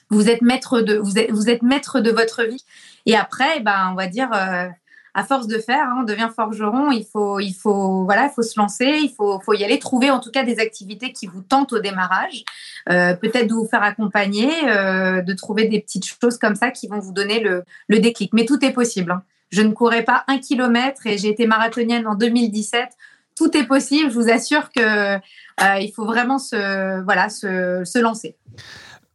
vous 0.09 0.31
êtes 0.31 0.41
maître 0.41 0.81
de 0.81 0.97
vous 0.97 1.19
êtes, 1.19 1.31
vous 1.31 1.51
êtes 1.51 1.61
maître 1.61 2.01
de 2.01 2.11
votre 2.11 2.45
vie. 2.45 2.65
Et 3.05 3.15
après, 3.15 3.61
ben, 3.61 3.91
on 3.93 3.95
va 3.95 4.07
dire. 4.07 4.31
Euh, 4.33 4.69
à 5.17 5.25
force 5.25 5.47
de 5.47 5.59
faire, 5.59 5.83
hein, 5.89 5.97
on 6.01 6.03
devient 6.03 6.29
forgeron. 6.33 6.91
Il 6.91 7.07
faut, 7.11 7.41
il 7.41 7.55
faut, 7.55 8.05
voilà, 8.05 8.27
il 8.27 8.31
faut 8.35 8.43
se 8.43 8.61
lancer, 8.61 8.99
il 9.03 9.09
faut, 9.09 9.41
faut 9.41 9.55
y 9.55 9.65
aller, 9.65 9.79
trouver 9.79 10.11
en 10.11 10.21
tout 10.21 10.31
cas 10.31 10.43
des 10.43 10.59
activités 10.59 11.11
qui 11.11 11.27
vous 11.27 11.41
tentent 11.41 11.73
au 11.73 11.79
démarrage. 11.79 12.45
Euh, 12.91 13.15
peut-être 13.15 13.49
de 13.49 13.55
vous 13.55 13.67
faire 13.67 13.83
accompagner, 13.83 14.51
euh, 14.69 15.23
de 15.23 15.33
trouver 15.33 15.69
des 15.69 15.81
petites 15.81 16.05
choses 16.05 16.37
comme 16.37 16.55
ça 16.55 16.71
qui 16.71 16.87
vont 16.87 16.99
vous 16.99 17.15
donner 17.15 17.41
le, 17.41 17.65
le 17.89 17.99
déclic. 17.99 18.35
Mais 18.35 18.45
tout 18.45 18.63
est 18.63 18.75
possible. 18.75 19.11
Hein. 19.11 19.23
Je 19.51 19.63
ne 19.63 19.73
courais 19.73 20.03
pas 20.03 20.25
un 20.29 20.37
kilomètre 20.37 21.07
et 21.07 21.17
j'ai 21.17 21.31
été 21.31 21.47
marathonienne 21.47 22.07
en 22.07 22.15
2017. 22.15 22.91
Tout 23.39 23.57
est 23.57 23.65
possible. 23.65 24.11
Je 24.11 24.15
vous 24.15 24.29
assure 24.29 24.71
que 24.71 25.15
euh, 25.15 25.79
il 25.81 25.93
faut 25.97 26.05
vraiment 26.05 26.39
se, 26.39 27.03
voilà, 27.05 27.31
se, 27.31 27.85
se 27.87 27.99
lancer. 27.99 28.37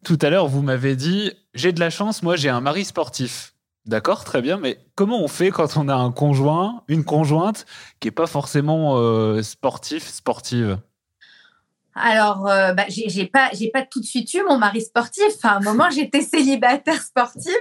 Tout 0.04 0.18
à 0.24 0.32
l'heure, 0.32 0.48
vous 0.48 0.64
m'avez 0.64 0.96
dit, 0.96 1.32
j'ai 1.54 1.72
de 1.72 1.80
la 1.80 1.92
chance, 1.92 2.24
moi 2.24 2.38
j'ai 2.38 2.50
un 2.50 2.62
mari 2.62 2.86
sportif. 2.86 3.54
D'accord, 3.86 4.24
très 4.24 4.42
bien, 4.44 4.58
mais 4.58 4.78
comment 4.96 5.24
on 5.24 5.28
fait 5.28 5.50
quand 5.50 5.76
on 5.76 5.88
a 5.90 5.96
un 5.96 6.12
conjoint, 6.12 6.84
une 6.88 7.04
conjointe 7.04 7.66
qui 8.00 8.08
n'est 8.08 8.12
pas 8.12 8.28
forcément 8.28 8.98
euh, 8.98 9.42
sportif, 9.42 10.08
sportive? 10.08 10.80
Alors, 12.02 12.48
euh, 12.48 12.74
bah, 12.74 12.86
j'ai 12.88 13.26
pas, 13.26 13.50
j'ai 13.54 13.70
pas 13.70 13.84
tout 13.84 14.00
de 14.00 14.06
suite 14.06 14.34
eu 14.34 14.44
mon 14.44 14.58
mari 14.58 14.82
sportif. 14.82 15.34
à 15.44 15.56
un 15.56 15.60
moment, 15.60 15.90
j'étais 15.96 16.22
célibataire 16.22 17.02
sportive, 17.02 17.52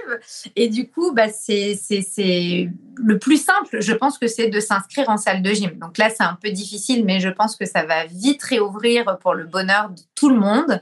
et 0.55 0.67
du 0.67 0.89
coup, 0.89 1.13
bah, 1.13 1.29
c'est, 1.29 1.75
c'est, 1.75 2.69
le 2.95 3.19
plus 3.19 3.41
simple. 3.41 3.81
Je 3.81 3.93
pense 3.93 4.17
que 4.17 4.27
c'est 4.27 4.49
de 4.49 4.59
s'inscrire 4.59 5.09
en 5.09 5.17
salle 5.17 5.41
de 5.41 5.51
gym. 5.51 5.71
Donc 5.79 5.97
là, 5.97 6.09
c'est 6.09 6.23
un 6.23 6.37
peu 6.41 6.49
difficile, 6.49 7.05
mais 7.05 7.19
je 7.19 7.29
pense 7.29 7.55
que 7.55 7.65
ça 7.65 7.85
va 7.85 8.05
vite 8.05 8.43
réouvrir 8.43 9.17
pour 9.19 9.33
le 9.33 9.45
bonheur 9.45 9.89
de 9.89 10.01
tout 10.15 10.29
le 10.29 10.37
monde. 10.37 10.79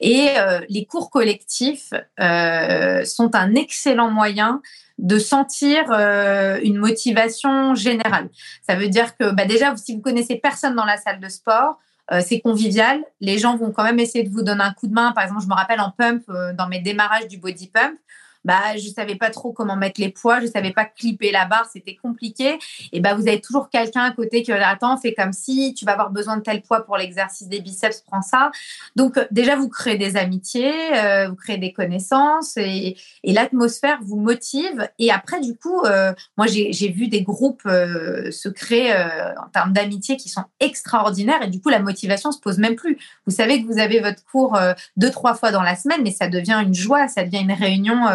Et 0.00 0.28
euh, 0.38 0.60
les 0.68 0.84
cours 0.84 1.10
collectifs 1.10 1.90
sont 2.18 3.34
un 3.34 3.54
excellent 3.54 4.10
moyen 4.10 4.60
de 5.02 5.18
sentir 5.18 5.84
euh, 5.90 6.60
une 6.62 6.78
motivation 6.78 7.74
générale. 7.74 8.28
Ça 8.66 8.76
veut 8.76 8.88
dire 8.88 9.16
que 9.16 9.30
bah 9.32 9.44
déjà, 9.44 9.74
si 9.76 9.94
vous 9.94 10.00
connaissez 10.00 10.36
personne 10.36 10.74
dans 10.74 10.84
la 10.84 10.96
salle 10.96 11.20
de 11.20 11.28
sport, 11.28 11.78
euh, 12.10 12.20
c'est 12.24 12.40
convivial. 12.40 13.04
Les 13.20 13.38
gens 13.38 13.56
vont 13.56 13.70
quand 13.70 13.84
même 13.84 14.00
essayer 14.00 14.24
de 14.24 14.30
vous 14.30 14.42
donner 14.42 14.62
un 14.62 14.72
coup 14.72 14.88
de 14.88 14.92
main. 14.92 15.12
Par 15.12 15.24
exemple, 15.24 15.42
je 15.42 15.48
me 15.48 15.54
rappelle 15.54 15.80
en 15.80 15.90
pump, 15.90 16.24
euh, 16.28 16.52
dans 16.52 16.68
mes 16.68 16.80
démarrages 16.80 17.28
du 17.28 17.38
body 17.38 17.68
pump, 17.68 17.98
bah 18.44 18.76
je 18.76 18.88
savais 18.88 19.14
pas 19.16 19.30
trop 19.30 19.52
comment 19.52 19.76
mettre 19.76 20.00
les 20.00 20.08
poids, 20.08 20.40
je 20.40 20.46
savais 20.46 20.72
pas 20.72 20.84
clipper 20.84 21.30
la 21.30 21.44
barre, 21.44 21.68
c'était 21.72 21.96
compliqué. 21.96 22.58
Et 22.92 23.00
bah 23.00 23.14
vous 23.14 23.28
avez 23.28 23.40
toujours 23.40 23.70
quelqu'un 23.70 24.02
à 24.02 24.10
côté 24.12 24.42
qui 24.42 24.52
attends, 24.52 24.96
fais 24.96 25.14
comme 25.14 25.32
si 25.32 25.74
tu 25.74 25.84
vas 25.84 25.92
avoir 25.92 26.10
besoin 26.10 26.36
de 26.36 26.42
tel 26.42 26.62
poids 26.62 26.84
pour 26.84 26.96
l'exercice 26.96 27.48
des 27.48 27.60
biceps, 27.60 28.02
prends 28.02 28.22
ça. 28.22 28.50
Donc 28.96 29.16
euh, 29.16 29.24
déjà 29.30 29.56
vous 29.56 29.68
créez 29.68 29.96
des 29.96 30.16
amitiés, 30.16 30.72
euh, 30.96 31.28
vous 31.28 31.36
créez 31.36 31.58
des 31.58 31.72
connaissances 31.72 32.56
et, 32.56 32.96
et 33.22 33.32
l'atmosphère 33.32 33.98
vous 34.02 34.18
motive. 34.18 34.88
Et 34.98 35.10
après 35.10 35.40
du 35.40 35.56
coup, 35.56 35.82
euh, 35.84 36.12
moi 36.36 36.46
j'ai 36.46 36.88
vu 36.88 37.08
des 37.08 37.22
groupes 37.22 37.62
se 37.62 38.48
créer 38.48 38.92
en 38.92 39.48
termes 39.52 39.72
d'amitié 39.72 40.16
qui 40.16 40.28
sont 40.28 40.44
extraordinaires 40.60 41.42
et 41.42 41.48
du 41.48 41.60
coup 41.60 41.68
la 41.68 41.78
motivation 41.78 42.32
se 42.32 42.40
pose 42.40 42.58
même 42.58 42.76
plus. 42.76 42.98
Vous 43.26 43.32
savez 43.32 43.62
que 43.62 43.66
vous 43.66 43.78
avez 43.78 44.00
votre 44.00 44.24
cours 44.24 44.58
deux 44.96 45.10
trois 45.10 45.34
fois 45.34 45.50
dans 45.52 45.62
la 45.62 45.76
semaine, 45.76 46.00
mais 46.02 46.10
ça 46.10 46.28
devient 46.28 46.60
une 46.64 46.74
joie, 46.74 47.08
ça 47.08 47.24
devient 47.24 47.40
une 47.40 47.52
réunion 47.52 48.06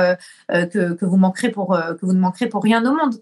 que, 0.50 1.06
vous 1.06 1.18
pour, 1.54 1.76
euh, 1.76 1.94
que 1.94 2.06
vous 2.06 2.14
ne 2.14 2.20
manquerez 2.20 2.48
pour 2.48 2.64
rien 2.64 2.82
au 2.86 2.96
monde. 2.96 3.16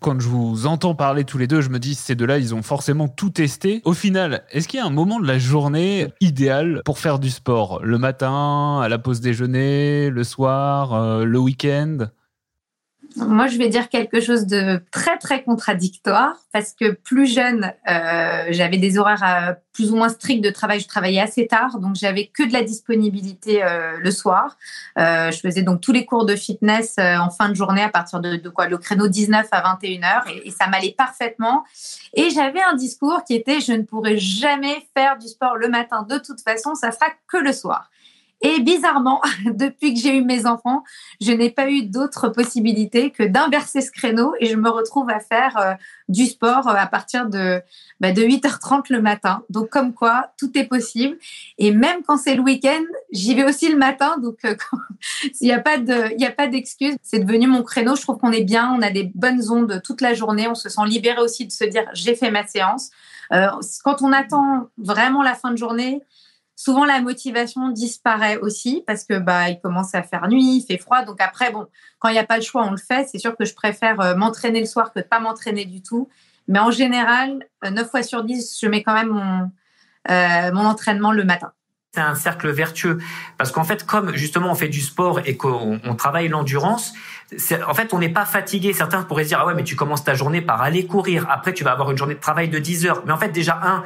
Quand 0.00 0.18
je 0.20 0.28
vous 0.28 0.66
entends 0.66 0.94
parler 0.94 1.24
tous 1.24 1.38
les 1.38 1.46
deux, 1.46 1.60
je 1.60 1.68
me 1.68 1.78
dis 1.78 1.94
ces 1.94 2.14
deux-là, 2.14 2.38
ils 2.38 2.54
ont 2.54 2.62
forcément 2.62 3.08
tout 3.08 3.30
testé. 3.30 3.82
Au 3.84 3.92
final, 3.92 4.44
est-ce 4.50 4.68
qu'il 4.68 4.78
y 4.78 4.82
a 4.82 4.86
un 4.86 4.90
moment 4.90 5.20
de 5.20 5.26
la 5.26 5.38
journée 5.38 6.08
idéal 6.20 6.82
pour 6.84 6.98
faire 6.98 7.18
du 7.18 7.30
sport? 7.30 7.80
Le 7.84 7.98
matin, 7.98 8.80
à 8.80 8.88
la 8.88 8.98
pause 8.98 9.20
déjeuner, 9.20 10.10
le 10.10 10.24
soir, 10.24 10.94
euh, 10.94 11.24
le 11.24 11.38
week-end? 11.38 12.08
Moi, 13.16 13.46
je 13.46 13.56
vais 13.56 13.68
dire 13.68 13.88
quelque 13.88 14.20
chose 14.20 14.46
de 14.46 14.82
très 14.90 15.16
très 15.18 15.42
contradictoire 15.42 16.36
parce 16.52 16.72
que 16.72 16.90
plus 16.92 17.26
jeune, 17.26 17.72
euh, 17.88 18.44
j'avais 18.50 18.76
des 18.76 18.98
horaires 18.98 19.24
euh, 19.24 19.54
plus 19.72 19.90
ou 19.90 19.96
moins 19.96 20.08
stricts 20.08 20.44
de 20.44 20.50
travail. 20.50 20.80
Je 20.80 20.88
travaillais 20.88 21.20
assez 21.20 21.46
tard, 21.46 21.78
donc 21.78 21.96
j'avais 21.96 22.26
que 22.26 22.42
de 22.46 22.52
la 22.52 22.62
disponibilité 22.62 23.62
euh, 23.62 23.96
le 23.98 24.10
soir. 24.10 24.56
Je 24.96 25.38
faisais 25.42 25.62
donc 25.62 25.80
tous 25.80 25.92
les 25.92 26.04
cours 26.04 26.26
de 26.26 26.36
fitness 26.36 26.96
en 26.98 27.30
fin 27.30 27.48
de 27.48 27.54
journée 27.54 27.82
à 27.82 27.88
partir 27.88 28.20
de, 28.20 28.48
quoi 28.48 28.68
le 28.68 28.78
créneau 28.78 29.08
19 29.08 29.46
à 29.50 29.60
21 29.62 30.00
h 30.00 30.22
et, 30.30 30.48
et 30.48 30.50
ça 30.50 30.66
m'allait 30.66 30.94
parfaitement. 30.96 31.64
Et 32.14 32.30
j'avais 32.30 32.62
un 32.62 32.74
discours 32.74 33.24
qui 33.24 33.34
était 33.34 33.60
je 33.60 33.72
ne 33.72 33.82
pourrai 33.82 34.18
jamais 34.18 34.86
faire 34.96 35.18
du 35.18 35.28
sport 35.28 35.56
le 35.56 35.68
matin. 35.68 36.06
De 36.08 36.18
toute 36.18 36.40
façon, 36.40 36.74
ça 36.74 36.92
sera 36.92 37.06
que 37.28 37.38
le 37.38 37.52
soir. 37.52 37.90
Et 38.42 38.60
bizarrement, 38.60 39.20
depuis 39.46 39.94
que 39.94 40.00
j'ai 40.00 40.16
eu 40.16 40.22
mes 40.22 40.46
enfants, 40.46 40.82
je 41.20 41.32
n'ai 41.32 41.50
pas 41.50 41.70
eu 41.70 41.82
d'autre 41.82 42.28
possibilité 42.28 43.10
que 43.10 43.22
d'inverser 43.22 43.80
ce 43.80 43.90
créneau 43.90 44.34
et 44.40 44.46
je 44.46 44.56
me 44.56 44.68
retrouve 44.68 45.08
à 45.10 45.20
faire 45.20 45.56
euh, 45.56 45.72
du 46.08 46.26
sport 46.26 46.68
euh, 46.68 46.74
à 46.74 46.86
partir 46.86 47.28
de, 47.28 47.62
bah, 48.00 48.12
de 48.12 48.22
8h30 48.22 48.84
le 48.90 49.00
matin. 49.00 49.42
Donc 49.48 49.70
comme 49.70 49.94
quoi, 49.94 50.32
tout 50.38 50.56
est 50.58 50.64
possible. 50.64 51.16
Et 51.58 51.70
même 51.70 52.02
quand 52.06 52.18
c'est 52.18 52.34
le 52.34 52.42
week-end, 52.42 52.84
j'y 53.10 53.34
vais 53.34 53.44
aussi 53.44 53.70
le 53.70 53.78
matin. 53.78 54.16
Donc 54.18 54.38
euh, 54.44 54.54
il 55.40 55.46
n'y 55.46 55.52
a 55.52 55.60
pas 55.60 56.46
d'excuse. 56.46 56.96
C'est 57.02 57.20
devenu 57.20 57.46
mon 57.46 57.62
créneau. 57.62 57.96
Je 57.96 58.02
trouve 58.02 58.18
qu'on 58.18 58.32
est 58.32 58.44
bien, 58.44 58.72
on 58.76 58.82
a 58.82 58.90
des 58.90 59.10
bonnes 59.14 59.50
ondes 59.50 59.80
toute 59.82 60.00
la 60.00 60.14
journée. 60.14 60.46
On 60.46 60.54
se 60.54 60.68
sent 60.68 60.84
libéré 60.86 61.20
aussi 61.20 61.46
de 61.46 61.52
se 61.52 61.64
dire 61.64 61.84
j'ai 61.94 62.14
fait 62.14 62.30
ma 62.30 62.46
séance. 62.46 62.90
Euh, 63.32 63.48
quand 63.84 64.02
on 64.02 64.12
attend 64.12 64.68
vraiment 64.78 65.22
la 65.22 65.34
fin 65.34 65.50
de 65.50 65.56
journée, 65.56 66.02
Souvent, 66.58 66.86
la 66.86 67.02
motivation 67.02 67.68
disparaît 67.68 68.38
aussi 68.38 68.82
parce 68.86 69.04
que 69.04 69.18
bah 69.18 69.50
il 69.50 69.60
commence 69.60 69.94
à 69.94 70.02
faire 70.02 70.26
nuit, 70.26 70.56
il 70.56 70.64
fait 70.66 70.78
froid. 70.78 71.04
Donc 71.04 71.20
après, 71.20 71.52
bon, 71.52 71.66
quand 71.98 72.08
il 72.08 72.12
n'y 72.12 72.18
a 72.18 72.24
pas 72.24 72.38
le 72.38 72.42
choix, 72.42 72.64
on 72.64 72.70
le 72.70 72.78
fait. 72.78 73.06
C'est 73.12 73.18
sûr 73.18 73.36
que 73.36 73.44
je 73.44 73.54
préfère 73.54 74.00
euh, 74.00 74.16
m'entraîner 74.16 74.60
le 74.60 74.66
soir 74.66 74.94
que 74.94 75.00
de 75.00 75.04
pas 75.04 75.20
m'entraîner 75.20 75.66
du 75.66 75.82
tout. 75.82 76.08
Mais 76.48 76.58
en 76.58 76.70
général, 76.70 77.46
9 77.62 77.78
euh, 77.78 77.88
fois 77.88 78.02
sur 78.02 78.24
10, 78.24 78.58
je 78.58 78.66
mets 78.68 78.82
quand 78.82 78.94
même 78.94 79.08
mon, 79.08 79.50
euh, 80.10 80.52
mon 80.52 80.64
entraînement 80.64 81.12
le 81.12 81.24
matin 81.24 81.52
c'est 81.96 82.02
un 82.02 82.14
cercle 82.14 82.50
vertueux 82.50 82.98
parce 83.38 83.50
qu'en 83.50 83.64
fait 83.64 83.86
comme 83.86 84.14
justement 84.14 84.50
on 84.50 84.54
fait 84.54 84.68
du 84.68 84.82
sport 84.82 85.20
et 85.24 85.38
qu'on 85.38 85.80
on 85.82 85.94
travaille 85.94 86.28
l'endurance 86.28 86.92
en 87.66 87.72
fait 87.72 87.94
on 87.94 87.98
n'est 87.98 88.10
pas 88.10 88.26
fatigué 88.26 88.74
certains 88.74 89.02
pourraient 89.02 89.24
se 89.24 89.28
dire 89.28 89.38
ah 89.40 89.46
ouais 89.46 89.54
mais 89.54 89.64
tu 89.64 89.76
commences 89.76 90.04
ta 90.04 90.12
journée 90.12 90.42
par 90.42 90.60
aller 90.60 90.84
courir 90.84 91.26
après 91.30 91.54
tu 91.54 91.64
vas 91.64 91.72
avoir 91.72 91.90
une 91.90 91.96
journée 91.96 92.14
de 92.14 92.20
travail 92.20 92.50
de 92.50 92.58
10 92.58 92.84
heures 92.84 93.02
mais 93.06 93.12
en 93.12 93.16
fait 93.16 93.30
déjà 93.30 93.58
un 93.62 93.82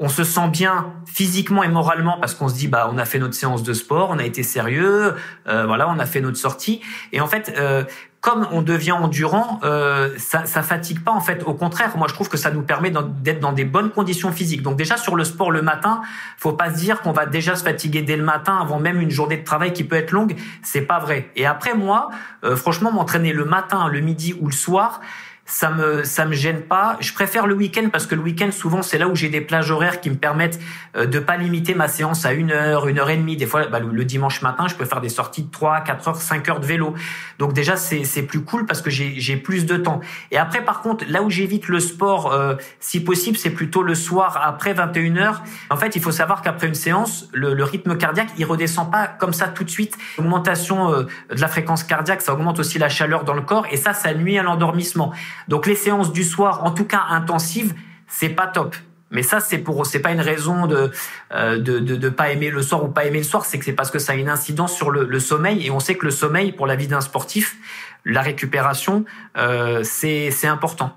on 0.00 0.08
se 0.08 0.24
sent 0.24 0.48
bien 0.48 0.94
physiquement 1.04 1.62
et 1.62 1.68
moralement 1.68 2.16
parce 2.18 2.34
qu'on 2.34 2.48
se 2.48 2.54
dit 2.54 2.68
bah 2.68 2.90
on 2.92 2.98
a 2.98 3.04
fait 3.04 3.18
notre 3.18 3.34
séance 3.34 3.62
de 3.62 3.72
sport, 3.74 4.08
on 4.10 4.18
a 4.18 4.24
été 4.24 4.42
sérieux, 4.42 5.14
euh, 5.46 5.66
voilà, 5.66 5.88
on 5.88 5.98
a 5.98 6.06
fait 6.06 6.22
notre 6.22 6.38
sortie. 6.38 6.80
Et 7.12 7.20
en 7.20 7.26
fait, 7.26 7.54
euh, 7.58 7.84
comme 8.20 8.46
on 8.50 8.60
devient 8.60 8.92
endurant, 8.92 9.60
euh, 9.64 10.10
ça, 10.18 10.44
ça 10.44 10.62
fatigue 10.62 11.02
pas 11.02 11.12
en 11.12 11.20
fait. 11.20 11.42
Au 11.44 11.54
contraire, 11.54 11.96
moi 11.96 12.06
je 12.08 12.14
trouve 12.14 12.28
que 12.28 12.36
ça 12.36 12.50
nous 12.50 12.62
permet 12.62 12.90
d'être 12.90 13.40
dans 13.40 13.52
des 13.52 13.64
bonnes 13.64 13.90
conditions 13.90 14.30
physiques. 14.30 14.62
Donc 14.62 14.76
déjà 14.76 14.96
sur 14.96 15.16
le 15.16 15.24
sport 15.24 15.50
le 15.50 15.62
matin, 15.62 16.02
faut 16.36 16.52
pas 16.52 16.70
se 16.70 16.76
dire 16.76 17.00
qu'on 17.00 17.12
va 17.12 17.26
déjà 17.26 17.56
se 17.56 17.64
fatiguer 17.64 18.02
dès 18.02 18.16
le 18.16 18.24
matin 18.24 18.58
avant 18.60 18.78
même 18.78 19.00
une 19.00 19.10
journée 19.10 19.38
de 19.38 19.44
travail 19.44 19.72
qui 19.72 19.84
peut 19.84 19.96
être 19.96 20.12
longue. 20.12 20.36
C'est 20.62 20.82
pas 20.82 20.98
vrai. 20.98 21.30
Et 21.36 21.46
après 21.46 21.74
moi, 21.74 22.10
euh, 22.44 22.56
franchement, 22.56 22.92
m'entraîner 22.92 23.32
le 23.32 23.44
matin, 23.44 23.88
le 23.88 24.00
midi 24.00 24.34
ou 24.38 24.46
le 24.46 24.52
soir 24.52 25.00
ça 25.50 25.70
me 25.70 26.04
ça 26.04 26.24
me 26.26 26.32
gêne 26.32 26.62
pas. 26.62 26.96
Je 27.00 27.12
préfère 27.12 27.46
le 27.46 27.54
week-end 27.54 27.88
parce 27.90 28.06
que 28.06 28.14
le 28.14 28.22
week-end 28.22 28.50
souvent 28.52 28.82
c'est 28.82 28.98
là 28.98 29.08
où 29.08 29.16
j'ai 29.16 29.28
des 29.28 29.40
plages 29.40 29.70
horaires 29.70 30.00
qui 30.00 30.08
me 30.08 30.14
permettent 30.14 30.60
euh, 30.96 31.06
de 31.06 31.18
pas 31.18 31.36
limiter 31.36 31.74
ma 31.74 31.88
séance 31.88 32.24
à 32.24 32.32
une 32.32 32.52
heure, 32.52 32.86
une 32.86 32.98
heure 32.98 33.10
et 33.10 33.16
demie. 33.16 33.36
Des 33.36 33.46
fois, 33.46 33.66
bah, 33.66 33.80
le, 33.80 34.04
dimanche 34.04 34.42
matin, 34.42 34.68
je 34.68 34.76
peux 34.76 34.84
faire 34.84 35.00
des 35.00 35.08
sorties 35.08 35.42
de 35.42 35.50
3, 35.50 35.80
4 35.80 36.08
heures, 36.08 36.16
5 36.20 36.48
heures 36.48 36.60
de 36.60 36.66
vélo. 36.66 36.94
Donc 37.38 37.52
déjà 37.52 37.76
c'est 37.76 38.04
c'est 38.04 38.22
plus 38.22 38.44
cool 38.44 38.64
parce 38.64 38.80
que 38.80 38.90
j'ai 38.90 39.18
j'ai 39.18 39.36
plus 39.36 39.66
de 39.66 39.76
temps. 39.76 40.00
Et 40.30 40.38
après 40.38 40.64
par 40.64 40.82
contre, 40.82 41.04
là 41.08 41.22
où 41.22 41.30
j'évite 41.30 41.66
le 41.66 41.80
sport, 41.80 42.32
euh, 42.32 42.54
si 42.78 43.02
possible, 43.02 43.36
c'est 43.36 43.50
plutôt 43.50 43.82
le 43.82 43.96
soir 43.96 44.40
après 44.42 44.72
21 44.72 45.16
heures. 45.16 45.42
En 45.68 45.76
fait, 45.76 45.96
il 45.96 46.02
faut 46.02 46.12
savoir 46.12 46.42
qu'après 46.42 46.68
une 46.68 46.74
séance, 46.74 47.28
le, 47.32 47.54
le, 47.54 47.64
rythme 47.64 47.96
cardiaque 47.96 48.30
il 48.38 48.44
redescend 48.44 48.90
pas 48.90 49.08
comme 49.08 49.32
ça 49.32 49.48
tout 49.48 49.64
de 49.64 49.70
suite. 49.70 49.98
L'augmentation 50.16 50.92
euh, 50.92 51.02
de 51.34 51.40
la 51.40 51.48
fréquence 51.48 51.82
cardiaque, 51.82 52.22
ça 52.22 52.34
augmente 52.34 52.60
aussi 52.60 52.78
la 52.78 52.88
chaleur 52.88 53.24
dans 53.24 53.34
le 53.34 53.42
corps 53.42 53.66
et 53.70 53.76
ça, 53.76 53.94
ça 53.94 54.14
nuit 54.14 54.38
à 54.38 54.42
l'endormissement. 54.42 55.12
Donc 55.50 55.66
les 55.66 55.74
séances 55.74 56.12
du 56.12 56.22
soir, 56.22 56.64
en 56.64 56.70
tout 56.70 56.84
cas 56.84 57.02
intensives, 57.08 57.74
c'est 58.06 58.28
pas 58.28 58.46
top. 58.46 58.76
Mais 59.10 59.24
ça, 59.24 59.40
c'est 59.40 59.58
pour, 59.58 59.84
c'est 59.84 59.98
pas 59.98 60.12
une 60.12 60.20
raison 60.20 60.68
de, 60.68 60.92
euh, 61.32 61.58
de, 61.58 61.80
de, 61.80 61.96
de, 61.96 62.08
pas 62.08 62.30
aimer 62.30 62.50
le 62.50 62.62
soir 62.62 62.84
ou 62.84 62.88
pas 62.88 63.04
aimer 63.04 63.18
le 63.18 63.24
soir. 63.24 63.44
C'est 63.44 63.58
que 63.58 63.64
c'est 63.64 63.72
parce 63.72 63.90
que 63.90 63.98
ça 63.98 64.12
a 64.12 64.14
une 64.14 64.28
incidence 64.28 64.72
sur 64.72 64.92
le, 64.92 65.18
sommeil. 65.18 65.66
Et 65.66 65.72
on 65.72 65.80
sait 65.80 65.96
que 65.96 66.04
le 66.04 66.12
sommeil, 66.12 66.52
pour 66.52 66.68
la 66.68 66.76
vie 66.76 66.86
d'un 66.86 67.00
sportif, 67.00 67.56
la 68.04 68.22
récupération, 68.22 69.04
euh, 69.36 69.80
c'est, 69.82 70.30
c'est 70.30 70.46
important. 70.46 70.92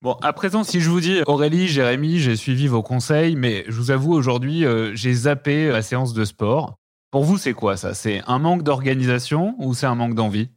Bon, 0.00 0.12
à 0.22 0.32
présent, 0.32 0.62
si 0.62 0.80
je 0.80 0.88
vous 0.88 1.00
dis 1.00 1.20
Aurélie, 1.26 1.66
Jérémy, 1.66 2.20
j'ai 2.20 2.36
suivi 2.36 2.68
vos 2.68 2.84
conseils, 2.84 3.34
mais 3.34 3.64
je 3.66 3.74
vous 3.74 3.90
avoue 3.90 4.12
aujourd'hui, 4.12 4.64
euh, 4.64 4.94
j'ai 4.94 5.12
zappé 5.12 5.72
la 5.72 5.82
séance 5.82 6.14
de 6.14 6.24
sport. 6.24 6.76
Pour 7.10 7.24
vous, 7.24 7.36
c'est 7.36 7.52
quoi 7.52 7.76
ça? 7.76 7.94
C'est 7.94 8.22
un 8.28 8.38
manque 8.38 8.62
d'organisation 8.62 9.56
ou 9.58 9.74
c'est 9.74 9.86
un 9.86 9.96
manque 9.96 10.14
d'envie? 10.14 10.50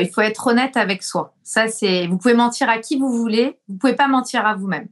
Il 0.00 0.10
faut 0.10 0.20
être 0.20 0.46
honnête 0.48 0.76
avec 0.76 1.02
soi. 1.02 1.34
Ça, 1.42 1.68
c'est. 1.68 2.06
Vous 2.06 2.18
pouvez 2.18 2.34
mentir 2.34 2.68
à 2.68 2.78
qui 2.78 2.98
vous 2.98 3.10
voulez, 3.10 3.58
vous 3.68 3.76
pouvez 3.76 3.94
pas 3.94 4.08
mentir 4.08 4.46
à 4.46 4.54
vous-même. 4.54 4.88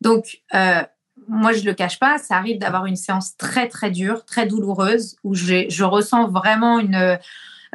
Donc, 0.00 0.40
euh, 0.54 0.82
moi, 1.28 1.52
je 1.52 1.64
le 1.64 1.74
cache 1.74 1.98
pas. 1.98 2.18
Ça 2.18 2.36
arrive 2.36 2.58
d'avoir 2.58 2.86
une 2.86 2.96
séance 2.96 3.36
très 3.36 3.68
très 3.68 3.90
dure, 3.90 4.24
très 4.24 4.46
douloureuse, 4.46 5.16
où 5.24 5.34
je 5.34 5.82
ressens 5.82 6.28
vraiment 6.28 6.78
une 6.78 7.18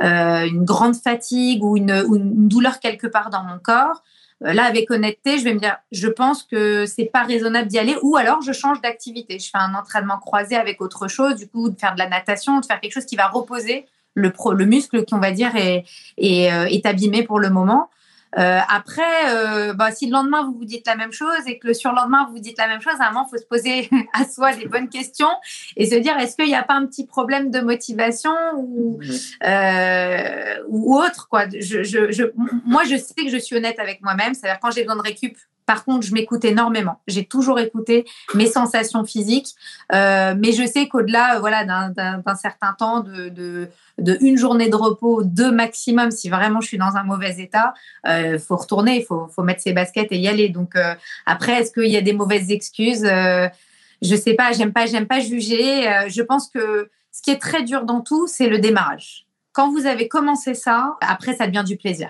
euh, 0.01 0.45
une 0.47 0.65
grande 0.65 0.95
fatigue 0.95 1.63
ou 1.63 1.77
une, 1.77 1.91
une, 1.91 2.47
douleur 2.47 2.79
quelque 2.79 3.05
part 3.05 3.29
dans 3.29 3.43
mon 3.43 3.59
corps. 3.59 4.01
Euh, 4.43 4.51
là, 4.51 4.63
avec 4.63 4.89
honnêteté, 4.89 5.37
je 5.37 5.43
vais 5.43 5.53
me 5.53 5.59
dire, 5.59 5.77
je 5.91 6.07
pense 6.07 6.43
que 6.43 6.87
c'est 6.87 7.05
pas 7.05 7.21
raisonnable 7.21 7.67
d'y 7.67 7.77
aller, 7.77 7.95
ou 8.01 8.17
alors 8.17 8.41
je 8.41 8.53
change 8.53 8.81
d'activité. 8.81 9.37
Je 9.37 9.49
fais 9.49 9.59
un 9.59 9.75
entraînement 9.75 10.17
croisé 10.17 10.55
avec 10.55 10.81
autre 10.81 11.07
chose, 11.07 11.35
du 11.35 11.47
coup, 11.47 11.69
de 11.69 11.79
faire 11.79 11.93
de 11.93 11.99
la 11.99 12.09
natation, 12.09 12.59
de 12.59 12.65
faire 12.65 12.79
quelque 12.79 12.93
chose 12.93 13.05
qui 13.05 13.15
va 13.15 13.27
reposer 13.27 13.85
le, 14.13 14.31
pro, 14.31 14.53
le 14.53 14.65
muscle 14.65 15.05
qu'on 15.05 15.19
va 15.19 15.31
dire 15.31 15.55
est, 15.55 15.85
est, 16.17 16.51
euh, 16.51 16.65
est, 16.65 16.85
abîmé 16.85 17.23
pour 17.23 17.39
le 17.39 17.49
moment. 17.49 17.89
Euh, 18.39 18.59
après, 18.67 19.29
euh, 19.29 19.73
bah, 19.73 19.91
si 19.91 20.07
le 20.07 20.11
lendemain 20.11 20.43
vous 20.43 20.57
vous 20.57 20.65
dites 20.65 20.87
la 20.87 20.95
même 20.95 21.11
chose 21.11 21.45
et 21.45 21.59
que 21.59 21.67
le 21.67 21.75
surlendemain 21.75 22.25
vous 22.25 22.33
vous 22.33 22.39
dites 22.39 22.57
la 22.57 22.67
même 22.67 22.81
chose, 22.81 22.95
à 22.99 23.09
un 23.09 23.11
moment, 23.11 23.27
il 23.27 23.29
faut 23.29 23.41
se 23.41 23.45
poser 23.45 23.89
à 24.13 24.25
soi 24.25 24.55
des 24.55 24.65
bonnes 24.65 24.89
questions 24.89 25.29
et 25.77 25.85
se 25.85 25.95
dire 25.95 26.17
est-ce 26.17 26.35
qu'il 26.35 26.47
n'y 26.47 26.55
a 26.55 26.63
pas 26.63 26.73
un 26.73 26.87
petit 26.87 27.05
problème 27.05 27.51
de 27.51 27.59
motivation 27.59 28.33
ou, 28.57 28.99
ou 30.67 30.97
autre 30.97 31.27
quoi. 31.29 31.45
Je, 31.49 31.83
je, 31.83 32.11
je, 32.11 32.23
moi, 32.65 32.83
je 32.85 32.95
sais 32.95 33.13
que 33.23 33.29
je 33.29 33.37
suis 33.37 33.55
honnête 33.55 33.77
avec 33.77 34.01
moi-même. 34.01 34.33
C'est-à-dire 34.33 34.59
quand 34.59 34.71
j'ai 34.71 34.81
besoin 34.81 34.97
de 34.97 35.07
récup, 35.07 35.37
par 35.65 35.85
contre, 35.85 36.05
je 36.05 36.13
m'écoute 36.13 36.45
énormément. 36.45 37.01
J'ai 37.07 37.25
toujours 37.25 37.59
écouté 37.59 38.05
mes 38.33 38.47
sensations 38.47 39.03
physiques, 39.05 39.55
euh, 39.93 40.35
mais 40.37 40.51
je 40.51 40.65
sais 40.65 40.87
qu'au-delà, 40.87 41.39
voilà, 41.39 41.63
d'un 41.65 42.35
certain 42.35 42.73
temps, 42.73 43.01
de, 43.01 43.29
de, 43.29 44.17
une 44.21 44.37
journée 44.37 44.69
de 44.69 44.75
repos, 44.75 45.23
deux 45.23 45.51
maximum, 45.51 46.11
si 46.11 46.29
vraiment 46.29 46.61
je 46.61 46.67
suis 46.67 46.77
dans 46.77 46.95
un 46.95 47.03
mauvais 47.03 47.35
état, 47.39 47.73
euh, 48.07 48.39
faut 48.39 48.57
retourner, 48.57 49.03
faut, 49.03 49.27
faut 49.27 49.43
mettre 49.43 49.61
ses 49.61 49.73
baskets 49.73 50.11
et 50.11 50.17
y 50.17 50.27
aller. 50.27 50.49
Donc 50.49 50.75
euh, 50.75 50.95
après, 51.25 51.61
est-ce 51.61 51.71
qu'il 51.71 51.91
y 51.91 51.97
a 51.97 52.01
des 52.01 52.13
mauvaises 52.13 52.51
excuses? 52.51 53.05
Euh, 53.05 53.47
Je 54.01 54.15
sais 54.17 54.33
pas. 54.33 54.51
J'aime 54.51 54.73
pas, 54.73 54.85
j'aime 54.85 55.07
pas 55.07 55.21
juger. 55.21 55.87
Euh, 55.87 56.09
je 56.09 56.21
pense 56.21 56.49
que 56.49 56.89
ce 57.11 57.21
qui 57.21 57.31
est 57.31 57.39
très 57.39 57.63
dur 57.63 57.85
dans 57.85 58.01
tout, 58.01 58.27
c'est 58.27 58.49
le 58.49 58.59
démarrage. 58.59 59.25
Quand 59.53 59.71
vous 59.71 59.85
avez 59.85 60.07
commencé 60.09 60.55
ça, 60.55 60.97
après, 60.99 61.35
ça 61.35 61.47
devient 61.47 61.63
du 61.65 61.77
plaisir. 61.77 62.09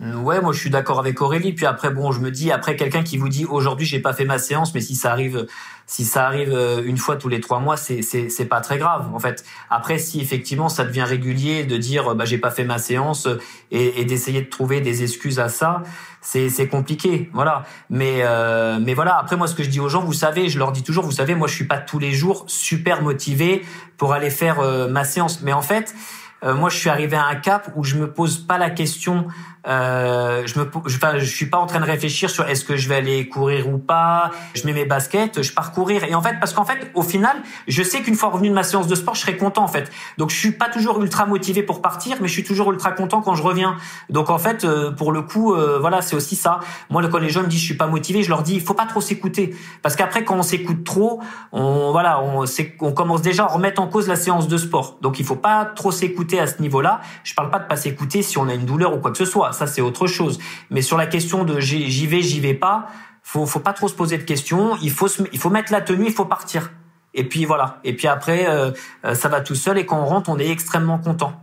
Ouais, 0.00 0.40
moi 0.40 0.52
je 0.52 0.58
suis 0.58 0.70
d'accord 0.70 0.98
avec 0.98 1.22
Aurélie. 1.22 1.52
Puis 1.52 1.66
après, 1.66 1.88
bon, 1.88 2.10
je 2.10 2.18
me 2.18 2.32
dis 2.32 2.50
après 2.50 2.74
quelqu'un 2.74 3.04
qui 3.04 3.16
vous 3.16 3.28
dit 3.28 3.44
aujourd'hui 3.44 3.86
j'ai 3.86 4.00
pas 4.00 4.12
fait 4.12 4.24
ma 4.24 4.38
séance, 4.38 4.74
mais 4.74 4.80
si 4.80 4.96
ça 4.96 5.12
arrive, 5.12 5.46
si 5.86 6.04
ça 6.04 6.26
arrive 6.26 6.52
euh, 6.52 6.82
une 6.84 6.98
fois 6.98 7.14
tous 7.14 7.28
les 7.28 7.40
trois 7.40 7.60
mois, 7.60 7.76
c'est 7.76 8.02
c'est 8.02 8.28
c'est 8.28 8.46
pas 8.46 8.60
très 8.60 8.76
grave 8.76 9.08
en 9.14 9.20
fait. 9.20 9.44
Après, 9.70 9.98
si 9.98 10.20
effectivement 10.20 10.68
ça 10.68 10.84
devient 10.84 11.04
régulier 11.04 11.62
de 11.62 11.76
dire 11.76 12.16
bah 12.16 12.24
j'ai 12.24 12.38
pas 12.38 12.50
fait 12.50 12.64
ma 12.64 12.78
séance 12.78 13.28
et, 13.70 14.00
et 14.00 14.04
d'essayer 14.04 14.42
de 14.42 14.48
trouver 14.50 14.80
des 14.80 15.04
excuses 15.04 15.38
à 15.38 15.48
ça, 15.48 15.84
c'est 16.20 16.48
c'est 16.48 16.66
compliqué, 16.66 17.30
voilà. 17.32 17.62
Mais 17.88 18.22
euh, 18.22 18.80
mais 18.80 18.94
voilà. 18.94 19.16
Après 19.16 19.36
moi 19.36 19.46
ce 19.46 19.54
que 19.54 19.62
je 19.62 19.70
dis 19.70 19.78
aux 19.78 19.88
gens, 19.88 20.02
vous 20.02 20.12
savez, 20.12 20.48
je 20.48 20.58
leur 20.58 20.72
dis 20.72 20.82
toujours, 20.82 21.04
vous 21.04 21.12
savez, 21.12 21.36
moi 21.36 21.46
je 21.46 21.54
suis 21.54 21.66
pas 21.66 21.78
tous 21.78 22.00
les 22.00 22.10
jours 22.10 22.44
super 22.48 23.00
motivé 23.00 23.64
pour 23.96 24.12
aller 24.12 24.30
faire 24.30 24.58
euh, 24.58 24.88
ma 24.88 25.04
séance, 25.04 25.40
mais 25.42 25.52
en 25.52 25.62
fait. 25.62 25.94
moi, 26.42 26.68
je 26.68 26.76
suis 26.76 26.90
arrivé 26.90 27.16
à 27.16 27.24
un 27.24 27.36
cap 27.36 27.72
où 27.74 27.84
je 27.84 27.96
me 27.96 28.12
pose 28.12 28.36
pas 28.36 28.58
la 28.58 28.68
question 28.68 29.28
Euh, 29.66 30.42
je 30.46 30.58
me, 30.58 30.70
je, 30.86 30.96
enfin, 30.96 31.18
je 31.18 31.24
suis 31.24 31.46
pas 31.46 31.58
en 31.58 31.66
train 31.66 31.80
de 31.80 31.84
réfléchir 31.84 32.28
sur 32.28 32.46
est-ce 32.46 32.64
que 32.64 32.76
je 32.76 32.88
vais 32.88 32.96
aller 32.96 33.28
courir 33.28 33.68
ou 33.68 33.78
pas. 33.78 34.30
Je 34.54 34.66
mets 34.66 34.72
mes 34.72 34.84
baskets, 34.84 35.42
je 35.42 35.52
pars 35.52 35.72
courir. 35.72 36.04
Et 36.04 36.14
en 36.14 36.22
fait, 36.22 36.38
parce 36.38 36.52
qu'en 36.52 36.64
fait, 36.64 36.90
au 36.94 37.02
final, 37.02 37.36
je 37.66 37.82
sais 37.82 38.02
qu'une 38.02 38.14
fois 38.14 38.30
revenu 38.30 38.50
de 38.50 38.54
ma 38.54 38.62
séance 38.62 38.86
de 38.86 38.94
sport, 38.94 39.14
je 39.14 39.22
serai 39.22 39.36
content 39.36 39.64
en 39.64 39.68
fait. 39.68 39.90
Donc, 40.18 40.30
je 40.30 40.36
suis 40.36 40.52
pas 40.52 40.68
toujours 40.68 41.00
ultra 41.00 41.26
motivé 41.26 41.62
pour 41.62 41.80
partir, 41.80 42.16
mais 42.20 42.28
je 42.28 42.32
suis 42.32 42.44
toujours 42.44 42.70
ultra 42.72 42.92
content 42.92 43.22
quand 43.22 43.34
je 43.34 43.42
reviens. 43.42 43.76
Donc, 44.10 44.30
en 44.30 44.38
fait, 44.38 44.64
euh, 44.64 44.90
pour 44.90 45.12
le 45.12 45.22
coup, 45.22 45.54
euh, 45.54 45.78
voilà, 45.80 46.02
c'est 46.02 46.16
aussi 46.16 46.36
ça. 46.36 46.60
Moi, 46.90 47.02
quand 47.08 47.18
les 47.18 47.30
gens 47.30 47.42
me 47.42 47.48
disent 47.48 47.60
je 47.60 47.66
suis 47.66 47.76
pas 47.76 47.86
motivé, 47.86 48.22
je 48.22 48.28
leur 48.28 48.42
dis 48.42 48.54
il 48.54 48.60
faut 48.60 48.74
pas 48.74 48.86
trop 48.86 49.00
s'écouter, 49.00 49.56
parce 49.82 49.96
qu'après, 49.96 50.24
quand 50.24 50.36
on 50.36 50.42
s'écoute 50.42 50.84
trop, 50.84 51.22
on 51.52 51.90
voilà, 51.92 52.20
on, 52.20 52.44
on 52.80 52.92
commence 52.92 53.22
déjà 53.22 53.44
à 53.44 53.48
remettre 53.48 53.80
en 53.80 53.86
cause 53.86 54.08
la 54.08 54.16
séance 54.16 54.48
de 54.48 54.56
sport. 54.58 54.98
Donc, 55.00 55.18
il 55.18 55.24
faut 55.24 55.36
pas 55.36 55.64
trop 55.64 55.90
s'écouter 55.90 56.38
à 56.38 56.46
ce 56.46 56.60
niveau-là. 56.60 57.00
Je 57.22 57.34
parle 57.34 57.50
pas 57.50 57.58
de 57.58 57.66
pas 57.66 57.76
s'écouter 57.76 58.22
si 58.22 58.36
on 58.36 58.48
a 58.48 58.54
une 58.54 58.66
douleur 58.66 58.94
ou 58.94 58.98
quoi 58.98 59.10
que 59.10 59.18
ce 59.18 59.24
soit 59.24 59.53
ça 59.54 59.66
c'est 59.66 59.80
autre 59.80 60.06
chose. 60.06 60.38
Mais 60.70 60.82
sur 60.82 60.96
la 60.96 61.06
question 61.06 61.44
de 61.44 61.60
j'y 61.60 62.06
vais, 62.06 62.20
j'y 62.20 62.40
vais 62.40 62.54
pas, 62.54 62.88
faut 63.22 63.46
faut 63.46 63.60
pas 63.60 63.72
trop 63.72 63.88
se 63.88 63.94
poser 63.94 64.18
de 64.18 64.24
questions. 64.24 64.76
Il 64.82 64.90
faut 64.90 65.08
il 65.32 65.38
faut 65.38 65.50
mettre 65.50 65.72
la 65.72 65.80
tenue, 65.80 66.06
il 66.06 66.12
faut 66.12 66.26
partir. 66.26 66.70
Et 67.14 67.24
puis 67.24 67.44
voilà. 67.44 67.80
Et 67.84 67.94
puis 67.94 68.08
après, 68.08 68.48
euh, 68.48 68.72
euh, 69.04 69.14
ça 69.14 69.28
va 69.28 69.40
tout 69.40 69.54
seul. 69.54 69.78
Et 69.78 69.86
quand 69.86 70.00
on 70.00 70.04
rentre, 70.04 70.30
on 70.30 70.38
est 70.38 70.50
extrêmement 70.50 70.98
content. 70.98 71.40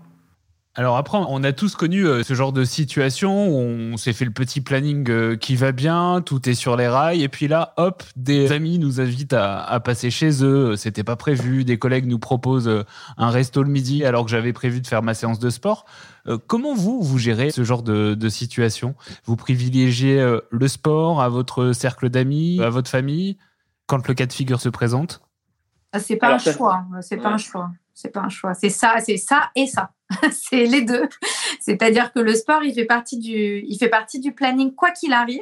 Alors 0.74 0.96
après, 0.96 1.18
on 1.18 1.44
a 1.44 1.52
tous 1.52 1.76
connu 1.76 2.08
euh, 2.08 2.24
ce 2.24 2.34
genre 2.34 2.54
de 2.54 2.64
situation 2.64 3.50
où 3.50 3.58
on 3.60 3.98
s'est 3.98 4.14
fait 4.14 4.24
le 4.24 4.32
petit 4.32 4.62
planning 4.62 5.10
euh, 5.10 5.36
qui 5.36 5.58
va 5.58 5.74
bien, 5.74 6.22
tout 6.26 6.48
est 6.48 6.54
sur 6.54 6.78
les 6.78 6.88
rails, 6.88 7.22
et 7.22 7.28
puis 7.28 7.50
là, 7.50 7.74
hop, 7.76 8.04
des 8.16 8.54
amis 8.54 8.80
nous 8.80 9.02
invitent 9.02 9.34
à, 9.34 9.78
passer 9.84 10.10
chez 10.10 10.46
eux, 10.46 10.78
c'était 10.78 11.04
pas 11.04 11.18
prévu, 11.18 11.66
des 11.66 11.78
collègues 11.78 12.06
nous 12.06 12.20
proposent 12.20 12.70
euh, 12.70 12.86
un 13.18 13.30
resto 13.32 13.64
le 13.64 13.70
midi 13.70 14.06
alors 14.06 14.24
que 14.24 14.32
j'avais 14.32 14.54
prévu 14.54 14.80
de 14.80 14.88
faire 14.88 15.04
ma 15.04 15.14
séance 15.14 15.40
de 15.40 15.50
sport. 15.50 15.86
Comment 16.46 16.76
vous, 16.76 17.02
vous 17.02 17.18
gérez 17.18 17.50
ce 17.50 17.64
genre 17.64 17.82
de, 17.82 18.14
de 18.14 18.30
situation? 18.30 18.94
Vous 19.26 19.36
privilégiez 19.36 20.24
le 20.52 20.68
sport 20.68 21.20
à 21.20 21.30
votre 21.30 21.72
cercle 21.72 22.10
d'amis, 22.10 22.62
à 22.62 22.70
votre 22.70 22.92
famille, 22.92 23.38
quand 23.88 24.08
le 24.08 24.14
cas 24.14 24.28
de 24.28 24.34
figure 24.34 24.62
se 24.62 24.70
présente? 24.70 25.24
Ah, 25.92 26.00
C'est 26.00 26.18
pas, 26.18 26.36
un 26.36 26.38
choix, 26.38 26.86
c'est 27.02 27.18
pas 27.18 27.30
un 27.30 27.38
choix, 27.40 27.72
c'est 27.96 28.10
pas 28.10 28.22
un 28.22 28.30
choix, 28.30 28.54
c'est 28.54 28.70
ça, 28.70 28.98
c'est 29.04 29.18
ça 29.18 29.50
et 29.56 29.66
ça. 29.66 29.90
c'est 30.32 30.66
les 30.66 30.82
deux. 30.82 31.08
C'est-à-dire 31.60 32.12
que 32.14 32.20
le 32.20 32.34
sport, 32.36 32.64
il 32.64 32.74
fait 32.74 32.86
partie 32.86 33.18
du, 33.18 33.64
il 33.68 33.78
fait 33.78 33.90
partie 33.90 34.20
du 34.20 34.32
planning 34.34 34.74
quoi 34.74 34.92
qu'il 34.92 35.14
arrive. 35.14 35.42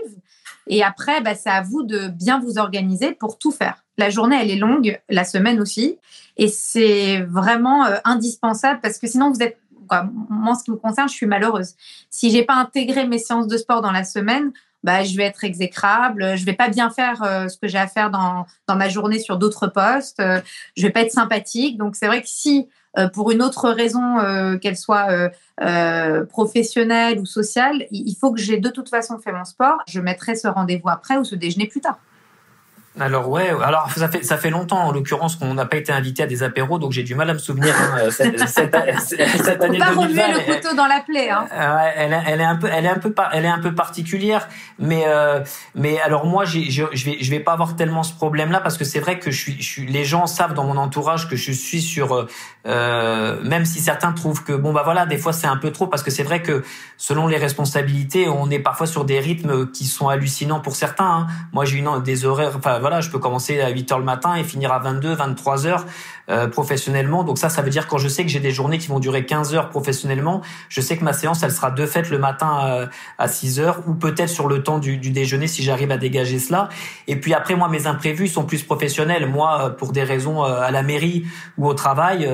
Et 0.67 0.83
après, 0.83 1.21
bah, 1.21 1.35
c'est 1.35 1.49
à 1.49 1.61
vous 1.61 1.83
de 1.83 2.07
bien 2.07 2.39
vous 2.39 2.57
organiser 2.57 3.11
pour 3.11 3.37
tout 3.37 3.51
faire. 3.51 3.83
La 3.97 4.09
journée, 4.09 4.37
elle 4.39 4.51
est 4.51 4.55
longue, 4.55 4.99
la 5.09 5.23
semaine 5.23 5.59
aussi, 5.59 5.97
et 6.37 6.47
c'est 6.47 7.21
vraiment 7.21 7.85
euh, 7.85 7.97
indispensable 8.05 8.79
parce 8.81 8.97
que 8.97 9.07
sinon 9.07 9.31
vous 9.31 9.41
êtes 9.41 9.57
moi, 10.29 10.51
en 10.51 10.55
ce 10.55 10.63
qui 10.63 10.71
me 10.71 10.77
concerne, 10.77 11.09
je 11.09 11.15
suis 11.15 11.25
malheureuse. 11.25 11.73
Si 12.09 12.29
j'ai 12.29 12.43
pas 12.43 12.55
intégré 12.55 13.07
mes 13.07 13.17
séances 13.17 13.47
de 13.47 13.57
sport 13.57 13.81
dans 13.81 13.91
la 13.91 14.03
semaine, 14.03 14.51
bah, 14.83 15.03
je 15.03 15.17
vais 15.17 15.23
être 15.23 15.43
exécrable, 15.43 16.37
je 16.37 16.45
vais 16.45 16.53
pas 16.53 16.69
bien 16.69 16.89
faire 16.89 17.21
euh, 17.23 17.47
ce 17.47 17.57
que 17.57 17.67
j'ai 17.67 17.77
à 17.77 17.87
faire 17.87 18.11
dans, 18.11 18.45
dans 18.67 18.75
ma 18.75 18.87
journée 18.87 19.19
sur 19.19 19.37
d'autres 19.37 19.67
postes, 19.67 20.19
euh, 20.19 20.39
je 20.77 20.83
vais 20.83 20.91
pas 20.91 21.01
être 21.01 21.11
sympathique. 21.11 21.77
Donc 21.77 21.95
c'est 21.95 22.07
vrai 22.07 22.21
que 22.21 22.29
si 22.29 22.69
pour 23.13 23.31
une 23.31 23.41
autre 23.41 23.69
raison, 23.69 24.19
euh, 24.19 24.57
qu'elle 24.57 24.77
soit 24.77 25.29
euh, 25.61 26.25
professionnelle 26.25 27.19
ou 27.19 27.25
sociale, 27.25 27.85
il 27.91 28.15
faut 28.15 28.31
que 28.31 28.39
j'ai 28.39 28.57
de 28.57 28.69
toute 28.69 28.89
façon 28.89 29.19
fait 29.19 29.31
mon 29.31 29.45
sport. 29.45 29.77
Je 29.87 29.99
mettrai 29.99 30.35
ce 30.35 30.47
rendez-vous 30.47 30.89
après 30.89 31.17
ou 31.17 31.23
ce 31.23 31.35
déjeuner 31.35 31.67
plus 31.67 31.81
tard. 31.81 31.99
Alors 32.99 33.29
ouais, 33.29 33.49
alors 33.63 33.91
ça 33.91 34.09
fait 34.09 34.23
ça 34.23 34.37
fait 34.37 34.49
longtemps 34.49 34.79
en 34.79 34.91
l'occurrence 34.91 35.35
qu'on 35.35 35.53
n'a 35.53 35.65
pas 35.65 35.77
été 35.77 35.91
invité 35.91 36.23
à 36.23 36.25
des 36.25 36.41
apéros, 36.41 36.79
donc 36.79 36.91
j'ai 36.91 37.03
du 37.03 37.13
mal 37.13 37.29
à 37.29 37.33
me 37.33 37.37
souvenir 37.37 37.75
hein, 37.79 37.99
cette, 38.09 38.39
cette, 38.39 38.75
cette, 38.99 39.61
année 39.61 39.77
pas 39.77 39.93
2020. 39.93 40.27
le 40.27 40.53
couteau 40.55 40.75
dans 40.75 40.87
la 40.87 41.01
plaie. 41.01 41.29
Hein. 41.29 41.45
elle, 41.95 42.19
elle, 42.25 42.41
est 42.41 42.45
un 42.45 42.55
peu, 42.55 42.67
elle 42.71 42.85
est 42.85 42.89
un 42.89 42.97
peu, 42.97 43.13
elle 43.31 43.45
est 43.45 43.49
un 43.49 43.59
peu 43.59 43.75
particulière, 43.75 44.47
mais 44.79 45.03
euh, 45.05 45.41
mais 45.75 46.01
alors 46.01 46.25
moi 46.25 46.45
j'ai, 46.45 46.71
je, 46.71 46.83
je 46.91 47.05
vais 47.05 47.17
je 47.21 47.29
vais 47.29 47.39
pas 47.39 47.53
avoir 47.53 47.75
tellement 47.75 48.01
ce 48.01 48.13
problème-là 48.13 48.59
parce 48.59 48.77
que 48.77 48.85
c'est 48.85 48.99
vrai 48.99 49.19
que 49.19 49.29
je 49.29 49.39
suis, 49.39 49.61
je 49.61 49.67
suis, 49.67 49.85
les 49.85 50.03
gens 50.03 50.25
savent 50.25 50.55
dans 50.55 50.63
mon 50.63 50.77
entourage 50.77 51.29
que 51.29 51.35
je 51.35 51.51
suis 51.51 51.81
sur, 51.81 52.27
euh, 52.65 53.43
même 53.43 53.65
si 53.65 53.81
certains 53.81 54.13
trouvent 54.13 54.43
que 54.43 54.53
bon 54.53 54.73
bah 54.73 54.81
voilà 54.83 55.05
des 55.05 55.17
fois 55.17 55.31
c'est 55.31 55.47
un 55.47 55.57
peu 55.57 55.71
trop 55.71 55.85
parce 55.85 56.01
que 56.01 56.11
c'est 56.11 56.23
vrai 56.23 56.41
que 56.41 56.63
selon 56.97 57.27
les 57.27 57.37
responsabilités 57.37 58.27
on 58.27 58.49
est 58.49 58.59
parfois 58.59 58.87
sur 58.87 59.05
des 59.05 59.19
rythmes 59.19 59.69
qui 59.71 59.85
sont 59.85 60.09
hallucinants 60.09 60.59
pour 60.59 60.75
certains. 60.75 61.05
Hein. 61.05 61.27
Moi 61.53 61.65
j'ai 61.65 61.77
une 61.77 61.89
des 62.03 62.25
horaires, 62.25 62.53
enfin 62.57 62.78
voilà, 62.79 63.01
je 63.01 63.09
peux 63.09 63.19
commencer 63.19 63.61
à 63.61 63.69
8 63.69 63.91
heures 63.91 63.99
le 63.99 64.05
matin 64.05 64.35
et 64.35 64.43
finir 64.43 64.71
à 64.71 64.79
22, 64.79 65.13
23 65.13 65.67
heures 65.67 65.85
euh, 66.29 66.47
professionnellement. 66.47 67.23
Donc 67.23 67.37
ça, 67.37 67.49
ça 67.49 67.61
veut 67.61 67.69
dire 67.69 67.87
quand 67.87 67.97
je 67.97 68.07
sais 68.07 68.23
que 68.23 68.29
j'ai 68.29 68.39
des 68.39 68.51
journées 68.51 68.77
qui 68.77 68.87
vont 68.87 68.99
durer 68.99 69.25
15 69.25 69.55
heures 69.55 69.69
professionnellement, 69.69 70.41
je 70.69 70.79
sais 70.79 70.97
que 70.97 71.03
ma 71.03 71.13
séance, 71.13 71.41
elle 71.43 71.51
sera 71.51 71.71
de 71.71 71.85
fait 71.85 72.09
le 72.09 72.19
matin 72.19 72.87
à, 73.17 73.27
6 73.27 73.59
heures 73.59 73.81
ou 73.87 73.93
peut-être 73.93 74.29
sur 74.29 74.47
le 74.47 74.61
temps 74.61 74.77
du, 74.79 74.97
déjeuner 74.97 75.47
si 75.47 75.63
j'arrive 75.63 75.91
à 75.91 75.97
dégager 75.97 76.37
cela. 76.39 76.69
Et 77.07 77.15
puis 77.15 77.33
après, 77.33 77.55
moi, 77.55 77.67
mes 77.67 77.87
imprévus 77.87 78.27
sont 78.27 78.43
plus 78.43 78.63
professionnels. 78.63 79.27
Moi, 79.27 79.59
euh, 79.59 79.69
pour 79.69 79.91
des 79.91 80.03
raisons 80.03 80.45
euh, 80.45 80.61
à 80.61 80.71
la 80.71 80.83
mairie 80.83 81.25
ou 81.57 81.67
au 81.67 81.73
travail, 81.73 82.29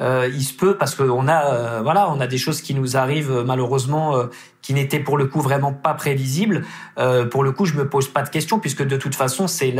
il 0.00 0.42
se 0.42 0.54
peut 0.54 0.76
parce 0.76 0.94
qu'on 0.94 1.28
a, 1.28 1.80
voilà, 1.82 2.10
on 2.10 2.20
a 2.20 2.26
des 2.26 2.38
choses 2.38 2.60
qui 2.60 2.74
nous 2.74 2.96
arrivent 2.96 3.42
malheureusement 3.46 4.16
qui 4.62 4.74
n'était 4.74 5.00
pour 5.00 5.18
le 5.18 5.26
coup 5.26 5.40
vraiment 5.40 5.72
pas 5.72 5.94
prévisible, 5.94 6.64
euh, 6.98 7.26
pour 7.26 7.42
le 7.44 7.52
coup, 7.52 7.66
je 7.66 7.74
me 7.74 7.88
pose 7.88 8.08
pas 8.08 8.22
de 8.22 8.30
questions 8.30 8.60
puisque 8.60 8.84
de 8.84 8.96
toute 8.96 9.14
façon, 9.14 9.48
c'est 9.48 9.74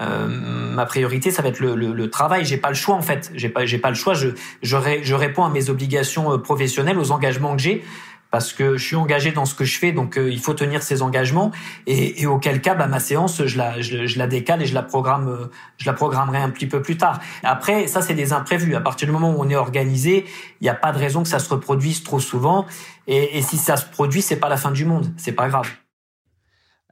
euh, 0.00 0.26
ma 0.26 0.86
priorité, 0.86 1.30
ça 1.30 1.42
va 1.42 1.48
être 1.48 1.60
le, 1.60 1.74
le, 1.74 1.92
le 1.92 2.10
travail. 2.10 2.44
J'ai 2.44 2.56
pas 2.56 2.70
le 2.70 2.74
choix 2.74 2.94
en 2.94 3.02
fait. 3.02 3.30
J'ai 3.34 3.50
pas 3.50 3.66
j'ai 3.66 3.78
pas 3.78 3.90
le 3.90 3.94
choix. 3.94 4.14
Je 4.14 4.30
je, 4.62 4.76
je 5.02 5.14
réponds 5.14 5.44
à 5.44 5.50
mes 5.50 5.70
obligations 5.70 6.32
euh, 6.32 6.38
professionnelles, 6.38 6.98
aux 6.98 7.10
engagements 7.10 7.54
que 7.54 7.62
j'ai 7.62 7.84
parce 8.32 8.54
que 8.54 8.78
je 8.78 8.84
suis 8.84 8.96
engagé 8.96 9.30
dans 9.30 9.44
ce 9.44 9.54
que 9.54 9.64
je 9.64 9.78
fais, 9.78 9.92
donc 9.92 10.16
euh, 10.16 10.30
il 10.30 10.40
faut 10.40 10.54
tenir 10.54 10.82
ses 10.82 11.02
engagements. 11.02 11.52
Et, 11.86 12.22
et 12.22 12.26
auquel 12.26 12.62
cas, 12.62 12.74
bah, 12.74 12.86
ma 12.88 12.98
séance, 12.98 13.44
je 13.44 13.58
la, 13.58 13.80
je, 13.80 14.06
je, 14.06 14.18
la 14.18 14.26
décale 14.26 14.62
et 14.62 14.66
je 14.66 14.74
la 14.74 14.82
programme, 14.82 15.28
euh, 15.28 15.50
je 15.76 15.86
la 15.86 15.92
programmerai 15.92 16.38
un 16.38 16.48
petit 16.48 16.66
peu 16.66 16.80
plus 16.80 16.96
tard. 16.96 17.20
Après, 17.44 17.86
ça 17.86 18.00
c'est 18.00 18.14
des 18.14 18.32
imprévus. 18.32 18.74
À 18.74 18.80
partir 18.80 19.06
du 19.06 19.12
moment 19.12 19.30
où 19.30 19.36
on 19.38 19.50
est 19.50 19.54
organisé, 19.54 20.24
il 20.60 20.64
n'y 20.64 20.70
a 20.70 20.74
pas 20.74 20.92
de 20.92 20.98
raison 20.98 21.22
que 21.22 21.28
ça 21.28 21.38
se 21.38 21.50
reproduise 21.50 22.02
trop 22.02 22.20
souvent. 22.20 22.64
Et, 23.06 23.36
et 23.36 23.42
si 23.42 23.58
ça 23.58 23.76
se 23.76 23.84
produit, 23.84 24.22
c'est 24.22 24.36
pas 24.36 24.48
la 24.48 24.56
fin 24.56 24.70
du 24.70 24.86
monde, 24.86 25.12
c'est 25.18 25.32
pas 25.32 25.48
grave. 25.48 25.68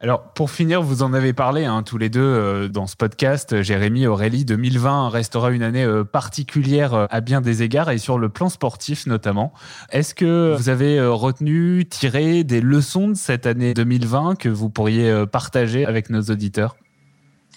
Alors, 0.02 0.32
pour 0.32 0.50
finir, 0.50 0.80
vous 0.80 1.02
en 1.02 1.12
avez 1.12 1.34
parlé 1.34 1.66
hein, 1.66 1.82
tous 1.82 1.98
les 1.98 2.08
deux 2.08 2.22
euh, 2.22 2.68
dans 2.68 2.86
ce 2.86 2.96
podcast. 2.96 3.60
Jérémy, 3.60 4.06
Aurélie, 4.06 4.46
2020 4.46 5.10
restera 5.10 5.50
une 5.50 5.62
année 5.62 5.84
euh, 5.84 6.04
particulière 6.04 6.94
euh, 6.94 7.06
à 7.10 7.20
bien 7.20 7.42
des 7.42 7.62
égards 7.62 7.90
et 7.90 7.98
sur 7.98 8.18
le 8.18 8.30
plan 8.30 8.48
sportif 8.48 9.04
notamment. 9.04 9.52
Est-ce 9.90 10.14
que 10.14 10.56
vous 10.56 10.70
avez 10.70 10.98
retenu, 11.02 11.84
tiré 11.86 12.44
des 12.44 12.62
leçons 12.62 13.08
de 13.08 13.14
cette 13.14 13.44
année 13.44 13.74
2020 13.74 14.36
que 14.36 14.48
vous 14.48 14.70
pourriez 14.70 15.26
partager 15.26 15.84
avec 15.84 16.08
nos 16.08 16.22
auditeurs? 16.22 16.76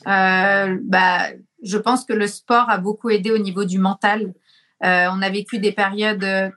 Bah, 0.06 1.30
Je 1.64 1.78
pense 1.78 2.04
que 2.04 2.12
le 2.12 2.28
sport 2.28 2.70
a 2.70 2.78
beaucoup 2.78 3.10
aidé 3.10 3.32
au 3.32 3.38
niveau 3.38 3.64
du 3.64 3.80
mental. 3.80 4.34
on 4.82 5.22
a 5.22 5.30
vécu 5.30 5.60
des 5.60 5.72
périodes 5.72 6.52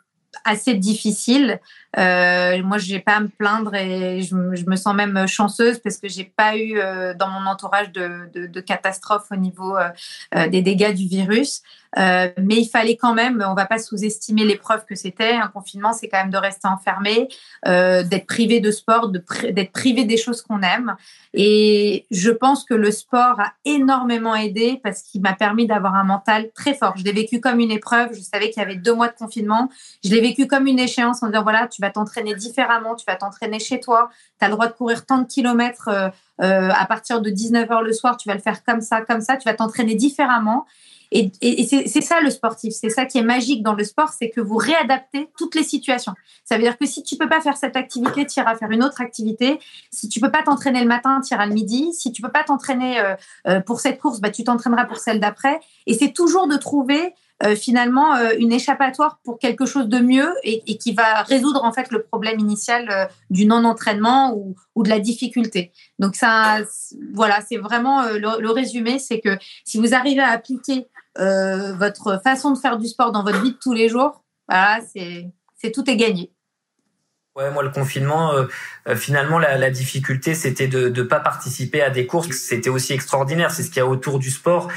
assez 0.44 0.74
difficiles 0.74 1.60
euh, 1.98 2.62
moi, 2.62 2.78
j'ai 2.78 3.00
pas 3.00 3.16
à 3.16 3.20
me 3.20 3.28
plaindre 3.28 3.74
et 3.74 4.22
je, 4.22 4.34
me 4.34 4.76
sens 4.76 4.94
même 4.94 5.26
chanceuse 5.26 5.78
parce 5.78 5.96
que 5.96 6.08
j'ai 6.08 6.24
pas 6.24 6.56
eu 6.56 6.78
euh, 6.78 7.14
dans 7.14 7.28
mon 7.28 7.46
entourage 7.46 7.90
de, 7.92 8.28
de, 8.34 8.60
catastrophe 8.60 9.26
au 9.30 9.36
niveau 9.36 9.76
euh, 9.76 10.48
des 10.48 10.60
dégâts 10.60 10.94
du 10.94 11.06
virus. 11.06 11.62
Mais 11.96 12.56
il 12.56 12.68
fallait 12.68 12.96
quand 12.96 13.14
même, 13.14 13.42
on 13.48 13.54
va 13.54 13.64
pas 13.64 13.78
sous-estimer 13.78 14.44
l'épreuve 14.44 14.84
que 14.84 14.94
c'était. 14.94 15.32
Un 15.32 15.48
confinement, 15.48 15.94
c'est 15.94 16.08
quand 16.08 16.18
même 16.18 16.30
de 16.30 16.36
rester 16.36 16.68
enfermé, 16.68 17.28
d'être 17.64 18.26
privé 18.26 18.60
de 18.60 18.70
sport, 18.70 19.08
d'être 19.08 19.72
privé 19.72 20.04
des 20.04 20.18
choses 20.18 20.42
qu'on 20.42 20.60
aime. 20.60 20.94
Et 21.32 22.04
je 22.10 22.30
pense 22.30 22.64
que 22.64 22.74
le 22.74 22.90
sport 22.90 23.40
a 23.40 23.54
énormément 23.64 24.34
aidé 24.34 24.78
parce 24.82 25.02
qu'il 25.02 25.22
m'a 25.22 25.32
permis 25.32 25.66
d'avoir 25.66 25.94
un 25.94 26.04
mental 26.04 26.50
très 26.54 26.74
fort. 26.74 26.94
Je 26.96 27.04
l'ai 27.04 27.12
vécu 27.12 27.40
comme 27.40 27.60
une 27.60 27.70
épreuve. 27.70 28.10
Je 28.12 28.20
savais 28.20 28.50
qu'il 28.50 28.62
y 28.62 28.66
avait 28.66 28.76
deux 28.76 28.94
mois 28.94 29.08
de 29.08 29.14
confinement. 29.14 29.70
Je 30.04 30.10
l'ai 30.10 30.20
vécu 30.20 30.46
comme 30.46 30.66
une 30.66 30.78
échéance 30.78 31.22
en 31.22 31.28
disant 31.28 31.44
voilà, 31.44 31.66
tu 31.66 31.80
vas 31.80 31.85
t'entraîner 31.90 32.34
différemment, 32.34 32.94
tu 32.94 33.04
vas 33.06 33.16
t'entraîner 33.16 33.58
chez 33.58 33.80
toi, 33.80 34.10
tu 34.38 34.44
as 34.44 34.48
le 34.48 34.54
droit 34.54 34.66
de 34.66 34.72
courir 34.72 35.06
tant 35.06 35.18
de 35.18 35.26
kilomètres 35.26 35.88
euh, 35.88 36.08
euh, 36.42 36.70
à 36.70 36.86
partir 36.86 37.20
de 37.20 37.30
19h 37.30 37.82
le 37.82 37.92
soir, 37.92 38.16
tu 38.16 38.28
vas 38.28 38.34
le 38.34 38.40
faire 38.40 38.64
comme 38.64 38.80
ça, 38.80 39.00
comme 39.00 39.20
ça, 39.20 39.36
tu 39.36 39.48
vas 39.48 39.54
t'entraîner 39.54 39.94
différemment. 39.94 40.66
Et, 41.12 41.30
c'est 41.64 42.00
ça 42.00 42.20
le 42.20 42.30
sportif, 42.30 42.74
c'est 42.74 42.90
ça 42.90 43.06
qui 43.06 43.18
est 43.18 43.22
magique 43.22 43.62
dans 43.62 43.74
le 43.74 43.84
sport, 43.84 44.10
c'est 44.10 44.28
que 44.28 44.40
vous 44.40 44.56
réadaptez 44.56 45.28
toutes 45.38 45.54
les 45.54 45.62
situations. 45.62 46.14
Ça 46.44 46.56
veut 46.56 46.62
dire 46.62 46.76
que 46.76 46.84
si 46.84 47.04
tu 47.04 47.16
peux 47.16 47.28
pas 47.28 47.40
faire 47.40 47.56
cette 47.56 47.76
activité, 47.76 48.26
tu 48.26 48.40
iras 48.40 48.56
faire 48.56 48.70
une 48.70 48.82
autre 48.82 49.00
activité. 49.00 49.60
Si 49.92 50.08
tu 50.08 50.20
peux 50.20 50.32
pas 50.32 50.42
t'entraîner 50.42 50.80
le 50.80 50.88
matin, 50.88 51.20
tu 51.26 51.32
iras 51.32 51.46
le 51.46 51.54
midi. 51.54 51.92
Si 51.92 52.10
tu 52.10 52.22
peux 52.22 52.30
pas 52.30 52.42
t'entraîner 52.42 53.00
euh, 53.46 53.60
pour 53.60 53.78
cette 53.80 54.00
course, 54.00 54.20
bah, 54.20 54.30
tu 54.30 54.42
t'entraîneras 54.42 54.84
pour 54.84 54.98
celle 54.98 55.20
d'après. 55.20 55.60
Et 55.86 55.94
c'est 55.94 56.12
toujours 56.12 56.48
de 56.48 56.56
trouver 56.56 57.14
finalement 57.54 58.16
euh, 58.16 58.30
une 58.38 58.52
échappatoire 58.52 59.18
pour 59.22 59.38
quelque 59.38 59.66
chose 59.66 59.88
de 59.88 59.98
mieux 59.98 60.32
et, 60.42 60.78
qui 60.78 60.92
va 60.92 61.22
résoudre 61.22 61.64
en 61.64 61.72
fait 61.72 61.90
le 61.90 62.02
problème 62.02 62.38
initial 62.38 62.88
euh, 62.90 63.04
du 63.30 63.46
non-entraînement 63.46 64.34
ou, 64.34 64.82
de 64.82 64.88
la 64.88 65.00
difficulté. 65.00 65.72
Donc 65.98 66.16
ça, 66.16 66.58
voilà, 67.14 67.40
c'est 67.46 67.56
vraiment 67.56 68.02
le, 68.02 68.50
résumé, 68.50 68.98
c'est 68.98 69.20
que 69.20 69.36
si 69.64 69.78
vous 69.78 69.94
arrivez 69.94 70.20
à 70.20 70.30
appliquer 70.30 70.86
votre 71.16 72.20
façon 72.22 72.50
de 72.52 72.58
faire 72.58 72.76
du 72.76 72.86
sport 72.86 73.10
dans 73.10 73.24
votre 73.24 73.40
vie 73.42 73.52
de 73.52 73.56
tous 73.56 73.72
les 73.72 73.88
jours, 73.88 74.22
voilà, 74.48 74.80
c'est 74.92 75.72
tout 75.72 75.90
est 75.90 75.96
gagné. 75.96 76.30
Ouais, 77.36 77.50
moi 77.50 77.62
le 77.62 77.68
confinement, 77.68 78.32
euh, 78.32 78.46
euh, 78.88 78.96
finalement 78.96 79.38
la, 79.38 79.58
la 79.58 79.70
difficulté 79.70 80.34
c'était 80.34 80.68
de 80.68 80.88
ne 80.88 81.02
pas 81.02 81.20
participer 81.20 81.82
à 81.82 81.90
des 81.90 82.06
courses. 82.06 82.30
C'était 82.30 82.70
aussi 82.70 82.94
extraordinaire, 82.94 83.50
c'est 83.50 83.62
ce 83.62 83.68
qu'il 83.68 83.76
y 83.76 83.80
a 83.80 83.86
autour 83.86 84.18
du 84.18 84.30
sport. 84.30 84.68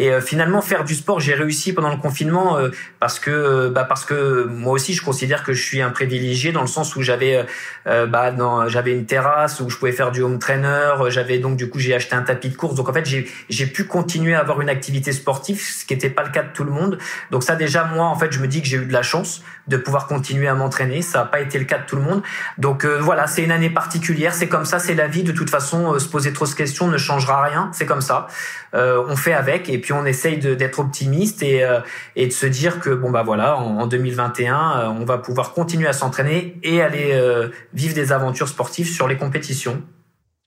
Et 0.00 0.10
euh, 0.10 0.20
finalement 0.20 0.62
faire 0.62 0.84
du 0.84 0.94
sport, 0.94 1.20
j'ai 1.20 1.34
réussi 1.34 1.72
pendant 1.72 1.90
le 1.90 1.98
confinement 1.98 2.56
parce 3.00 3.18
que 3.18 3.68
bah 3.68 3.84
parce 3.84 4.04
que 4.04 4.44
moi 4.44 4.72
aussi 4.72 4.94
je 4.94 5.04
considère 5.04 5.44
que 5.44 5.52
je 5.52 5.62
suis 5.62 5.82
un 5.82 5.90
privilégié 5.90 6.52
dans 6.52 6.62
le 6.62 6.66
sens 6.66 6.96
où 6.96 7.02
j'avais 7.02 7.44
bah 7.84 8.34
j'avais 8.68 8.92
une 8.92 9.04
terrasse 9.04 9.60
où 9.60 9.68
je 9.68 9.76
pouvais 9.76 9.92
faire 9.92 10.10
du 10.10 10.22
home 10.22 10.38
trainer. 10.38 10.94
J'avais 11.08 11.38
donc 11.38 11.56
du 11.56 11.68
coup 11.68 11.78
j'ai 11.78 11.94
acheté 11.94 12.14
un 12.16 12.22
tapis 12.22 12.48
de 12.48 12.56
course. 12.56 12.74
Donc 12.74 12.88
en 12.88 12.92
fait 12.92 13.04
j'ai 13.04 13.30
j'ai 13.48 13.66
pu 13.66 13.84
continuer 13.84 14.34
à 14.34 14.40
avoir 14.40 14.60
une 14.60 14.70
activité 14.70 15.12
sportive, 15.12 15.60
ce 15.60 15.84
qui 15.84 15.94
n'était 15.94 16.10
pas 16.10 16.22
le 16.22 16.30
cas 16.30 16.42
de 16.42 16.52
tout 16.52 16.64
le 16.64 16.72
monde. 16.72 16.98
Donc 17.30 17.42
ça 17.42 17.56
déjà 17.56 17.84
moi 17.84 18.06
en 18.06 18.16
fait 18.16 18.32
je 18.32 18.40
me 18.40 18.48
dis 18.48 18.62
que 18.62 18.68
j'ai 18.68 18.78
eu 18.78 18.86
de 18.86 18.92
la 18.92 19.02
chance 19.02 19.42
de 19.70 19.76
pouvoir 19.76 20.06
continuer 20.06 20.48
à 20.48 20.54
m'entraîner. 20.54 21.00
Ça 21.00 21.20
n'a 21.20 21.24
pas 21.24 21.40
été 21.40 21.58
le 21.58 21.64
cas 21.64 21.78
de 21.78 21.86
tout 21.86 21.96
le 21.96 22.02
monde. 22.02 22.22
Donc 22.58 22.84
euh, 22.84 22.98
voilà, 23.00 23.26
c'est 23.26 23.42
une 23.42 23.52
année 23.52 23.70
particulière, 23.70 24.34
c'est 24.34 24.48
comme 24.48 24.64
ça, 24.64 24.78
c'est 24.78 24.94
la 24.94 25.06
vie. 25.06 25.22
De 25.22 25.32
toute 25.32 25.48
façon, 25.48 25.94
euh, 25.94 25.98
se 25.98 26.08
poser 26.08 26.32
trop 26.32 26.46
de 26.46 26.50
questions 26.52 26.88
ne 26.88 26.98
changera 26.98 27.42
rien, 27.42 27.70
c'est 27.72 27.86
comme 27.86 28.00
ça. 28.00 28.26
Euh, 28.74 29.02
on 29.08 29.16
fait 29.16 29.32
avec 29.32 29.68
et 29.68 29.78
puis 29.78 29.89
on 29.92 30.04
essaye 30.04 30.38
d'être 30.38 30.78
optimiste 30.78 31.42
et, 31.42 31.66
et 32.16 32.26
de 32.26 32.32
se 32.32 32.46
dire 32.46 32.80
que 32.80 32.90
bon 32.90 33.10
bah 33.10 33.22
voilà, 33.22 33.58
en, 33.58 33.86
2021, 33.86 34.90
on 34.98 35.04
va 35.04 35.18
pouvoir 35.18 35.52
continuer 35.52 35.88
à 35.88 35.92
s'entraîner 35.92 36.58
et 36.62 36.82
aller 36.82 37.20
vivre 37.72 37.94
des 37.94 38.12
aventures 38.12 38.48
sportives 38.48 38.88
sur 38.88 39.08
les 39.08 39.16
compétitions. 39.16 39.82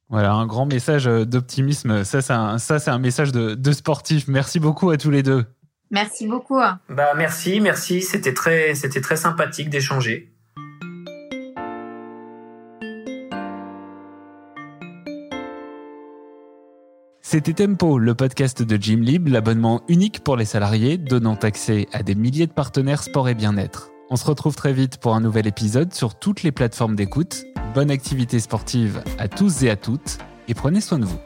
Voilà, 0.10 0.34
un 0.34 0.46
grand 0.46 0.66
message 0.66 1.06
d'optimisme. 1.06 2.04
Ça, 2.04 2.22
c'est 2.22 2.34
un, 2.34 2.58
ça, 2.58 2.80
c'est 2.80 2.92
un 2.92 3.00
message 3.00 3.32
de, 3.32 3.56
de 3.56 3.72
sportif. 3.72 4.28
Merci 4.28 4.60
beaucoup 4.60 4.90
à 4.90 4.98
tous 4.98 5.10
les 5.10 5.24
deux. 5.24 5.46
Merci 5.94 6.28
beaucoup. 6.28 6.60
Bah 6.90 7.14
merci, 7.16 7.60
merci. 7.62 8.02
C'était 8.02 8.34
très, 8.34 8.74
c'était 8.74 9.00
très 9.00 9.16
sympathique 9.16 9.70
d'échanger. 9.70 10.33
C'était 17.34 17.54
Tempo, 17.54 17.98
le 17.98 18.14
podcast 18.14 18.62
de 18.62 18.78
Jim 18.80 19.00
Lib, 19.02 19.28
l'abonnement 19.28 19.82
unique 19.88 20.20
pour 20.20 20.38
les 20.38 20.46
salariés, 20.46 21.00
donnant 21.00 21.34
accès 21.34 21.88
à 21.92 22.04
des 22.04 22.14
milliers 22.14 22.46
de 22.46 22.52
partenaires 22.52 23.02
sport 23.02 23.28
et 23.28 23.34
bien-être. 23.34 23.90
On 24.12 24.16
se 24.18 24.26
retrouve 24.26 24.56
très 24.56 24.72
vite 24.72 24.98
pour 24.98 25.16
un 25.16 25.20
nouvel 25.20 25.48
épisode 25.48 25.96
sur 25.96 26.14
toutes 26.14 26.44
les 26.44 26.52
plateformes 26.52 26.96
d'écoute. 26.96 27.46
Bonne 27.74 27.90
activité 27.90 28.40
sportive 28.40 29.02
à 29.18 29.28
tous 29.28 29.64
et 29.64 29.72
à 29.72 29.76
toutes, 29.76 30.20
et 30.48 30.54
prenez 30.54 30.80
soin 30.80 31.00
de 31.00 31.06
vous. 31.06 31.18